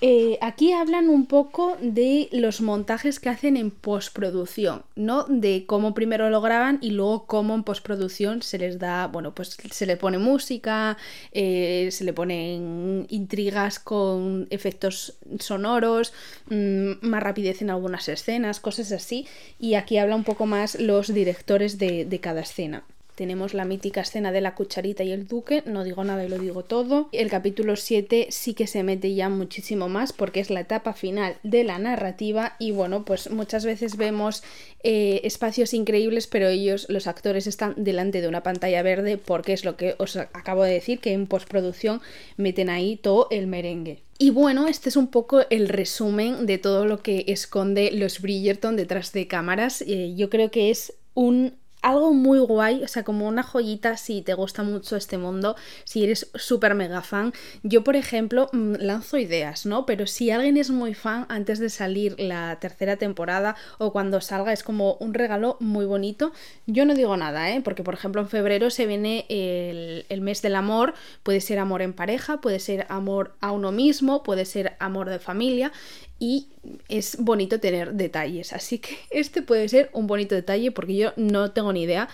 eh, 0.03 0.39
aquí 0.41 0.73
hablan 0.73 1.09
un 1.09 1.27
poco 1.27 1.77
de 1.81 2.29
los 2.33 2.61
montajes 2.63 3.21
que 3.21 3.29
hacen 3.29 3.57
en 3.57 3.71
postproducción, 3.71 4.83
¿no? 4.97 5.25
De 5.25 5.67
cómo 5.67 5.93
primero 5.93 6.31
lo 6.31 6.41
graban 6.41 6.79
y 6.81 6.91
luego 6.93 7.27
cómo 7.27 7.55
en 7.55 7.65
postproducción 7.65 8.41
se 8.41 8.59
les 8.59 8.79
da, 8.79 9.09
bueno, 9.09 9.35
pues 9.35 9.59
se 9.71 9.87
le 9.87 9.97
pone 9.99 10.19
música, 10.19 10.97
eh, 11.33 11.89
se 11.93 12.05
le 12.05 12.13
ponen 12.15 13.07
intrigas 13.11 13.79
con 13.79 14.47
efectos 14.51 15.19
sonoros, 15.39 16.13
mm, 16.49 16.93
más 17.03 17.23
rapidez 17.23 17.61
en 17.61 17.71
algunas 17.71 18.09
escenas, 18.09 18.61
cosas 18.61 18.93
así. 18.93 19.27
Y 19.59 19.75
aquí 19.75 19.99
habla 19.99 20.17
un 20.17 20.25
poco 20.25 20.47
más 20.47 20.81
los 20.81 21.13
directores 21.13 21.79
de 21.79 22.21
cada 22.23 22.41
escena. 22.41 22.85
Tenemos 23.21 23.53
la 23.53 23.67
mítica 23.67 24.01
escena 24.01 24.33
de 24.33 24.41
la 24.41 24.55
cucharita 24.55 25.05
y 25.05 25.13
el 25.13 25.29
duque, 25.29 25.63
no 25.67 25.85
digo 25.85 26.03
nada 26.05 26.25
y 26.25 26.29
lo 26.31 26.39
digo 26.39 26.65
todo. 26.65 27.11
El 27.13 27.29
capítulo 27.29 27.77
7 27.77 28.29
sí 28.31 28.55
que 28.55 28.67
se 28.67 28.83
mete 28.83 29.15
ya 29.15 29.29
muchísimo 29.29 29.91
más 29.91 30.15
porque 30.15 30.41
es 30.41 30.49
la 30.49 30.61
etapa 30.61 30.95
final 30.95 31.37
de 31.43 31.63
la 31.63 31.79
narrativa 31.79 32.57
y 32.59 32.71
bueno, 32.71 33.05
pues 33.05 33.31
muchas 33.31 33.67
veces 33.67 33.99
vemos 33.99 34.43
eh, 34.83 35.21
espacios 35.25 35.75
increíbles, 35.75 36.29
pero 36.29 36.49
ellos, 36.49 36.87
los 36.89 37.07
actores, 37.07 37.47
están 37.47 37.75
delante 37.77 38.23
de 38.23 38.29
una 38.29 38.43
pantalla 38.43 38.83
verde 38.83 39.19
porque 39.19 39.53
es 39.53 39.67
lo 39.67 39.77
que 39.77 39.97
os 39.99 40.17
acabo 40.17 40.65
de 40.65 40.73
decir, 40.73 40.99
que 41.01 41.13
en 41.13 41.27
postproducción 41.27 42.01
meten 42.39 42.71
ahí 42.71 42.97
todo 42.97 43.29
el 43.31 43.49
merengue. 43.49 43.99
Y 44.17 44.31
bueno, 44.31 44.67
este 44.67 44.89
es 44.89 44.97
un 44.97 45.09
poco 45.09 45.43
el 45.51 45.69
resumen 45.69 46.47
de 46.47 46.57
todo 46.57 46.87
lo 46.87 47.03
que 47.03 47.27
esconde 47.29 47.91
los 47.93 48.23
Bridgerton 48.23 48.77
detrás 48.77 49.13
de 49.13 49.27
cámaras. 49.27 49.83
Eh, 49.83 50.15
yo 50.17 50.31
creo 50.31 50.51
que 50.51 50.71
es 50.71 50.95
un 51.13 51.60
algo 51.83 52.13
muy 52.13 52.39
guay, 52.39 52.83
o 52.85 52.89
sea, 52.89 53.05
como 53.05 53.27
una 53.27 53.43
joyita 53.43 53.97
si 53.97 54.23
te 54.23 54.35
gusta 54.35 54.63
mucho 54.63 54.97
este 54.97 55.19
mundo, 55.19 55.57
si 55.85 56.05
eres 56.05 56.31
súper 56.35 56.75
mega 56.75 57.03
fan. 57.03 57.33
Yo, 57.63 57.85
por 57.85 57.97
ejemplo, 57.97 58.49
mm, 58.53 58.75
lanzo 58.81 59.19
ideas, 59.19 59.67
¿no? 59.67 59.87
Pero 59.87 60.07
si 60.07 60.31
alguien 60.31 60.57
es 60.57 60.71
muy 60.71 60.95
fan 60.95 61.27
antes 61.29 61.59
de 61.59 61.71
salir 61.71 62.17
la 62.19 62.59
tercera 62.61 62.97
temporada 62.97 63.57
o 63.79 63.93
cuando 63.93 64.21
salga, 64.21 64.53
es 64.53 64.63
como 64.63 64.95
un 64.95 65.15
regalo 65.15 65.57
muy 65.61 65.87
bonito. 65.87 66.33
Yo 66.67 66.85
no 66.85 66.95
digo 66.95 67.17
nada, 67.17 67.51
¿eh? 67.51 67.61
Porque, 67.63 67.83
por 67.83 67.95
ejemplo, 67.95 68.21
en 68.21 68.29
febrero 68.29 68.71
se 68.71 68.87
viene 68.87 69.27
el, 69.29 70.07
el 70.09 70.21
mes 70.21 70.43
del 70.43 70.57
amor, 70.57 70.95
puede 71.23 71.41
ser 71.41 71.59
amor 71.59 71.83
en 71.83 71.93
pareja, 71.93 72.41
puede 72.41 72.61
ser 72.61 72.87
amor 72.89 73.37
a 73.41 73.53
uno 73.53 73.73
mismo, 73.73 74.23
puede 74.23 74.45
ser 74.45 74.77
amor 74.79 75.09
de 75.09 75.19
familia 75.19 75.73
y 76.21 76.49
es 76.89 77.17
bonito 77.19 77.59
tener 77.59 77.95
detalles. 77.95 78.53
Así 78.53 78.79
que 78.79 78.97
este 79.11 79.43
puede 79.43 79.69
ser 79.69 79.91
un 79.93 80.07
bonito 80.07 80.37
detalle 80.37 80.71
porque 80.71 80.95
yo 80.95 81.13
no 81.17 81.51
tengo 81.51 81.73
ni 81.73 81.83
idea 81.83 82.09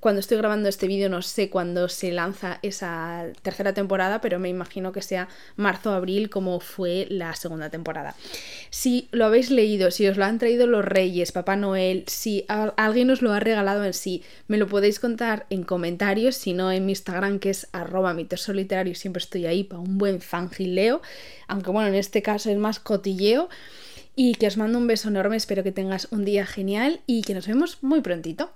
cuando 0.00 0.20
estoy 0.20 0.36
grabando 0.38 0.68
este 0.68 0.86
vídeo 0.86 1.08
no 1.08 1.22
sé 1.22 1.50
cuándo 1.50 1.88
se 1.88 2.12
lanza 2.12 2.58
esa 2.62 3.26
tercera 3.42 3.72
temporada, 3.72 4.20
pero 4.20 4.38
me 4.38 4.48
imagino 4.48 4.92
que 4.92 5.02
sea 5.02 5.28
marzo 5.56 5.90
o 5.90 5.94
abril 5.94 6.30
como 6.30 6.60
fue 6.60 7.06
la 7.10 7.34
segunda 7.34 7.70
temporada. 7.70 8.14
Si 8.70 9.08
lo 9.10 9.24
habéis 9.24 9.50
leído, 9.50 9.90
si 9.90 10.06
os 10.06 10.16
lo 10.16 10.24
han 10.24 10.38
traído 10.38 10.66
los 10.66 10.84
Reyes, 10.84 11.32
Papá 11.32 11.56
Noel, 11.56 12.04
si 12.06 12.44
alguien 12.48 13.10
os 13.10 13.22
lo 13.22 13.32
ha 13.32 13.40
regalado 13.40 13.84
en 13.84 13.92
sí, 13.92 14.22
me 14.46 14.56
lo 14.56 14.66
podéis 14.66 15.00
contar 15.00 15.46
en 15.50 15.64
comentarios, 15.64 16.36
si 16.36 16.52
no 16.52 16.70
en 16.70 16.86
mi 16.86 16.92
Instagram 16.92 17.38
que 17.38 17.50
es 17.50 17.68
arroba 17.72 18.14
mi 18.14 18.26
siempre 18.94 19.20
estoy 19.20 19.46
ahí 19.46 19.64
para 19.64 19.80
un 19.80 19.98
buen 19.98 20.20
fangileo, 20.20 21.00
aunque 21.46 21.70
bueno, 21.70 21.88
en 21.88 21.94
este 21.94 22.22
caso 22.22 22.50
es 22.50 22.58
más 22.58 22.78
cotilleo. 22.80 23.48
Y 24.20 24.34
que 24.34 24.48
os 24.48 24.56
mando 24.56 24.78
un 24.78 24.88
beso 24.88 25.10
enorme, 25.10 25.36
espero 25.36 25.62
que 25.62 25.70
tengas 25.70 26.08
un 26.10 26.24
día 26.24 26.44
genial 26.44 27.00
y 27.06 27.22
que 27.22 27.34
nos 27.34 27.46
vemos 27.46 27.78
muy 27.82 28.00
prontito. 28.00 28.50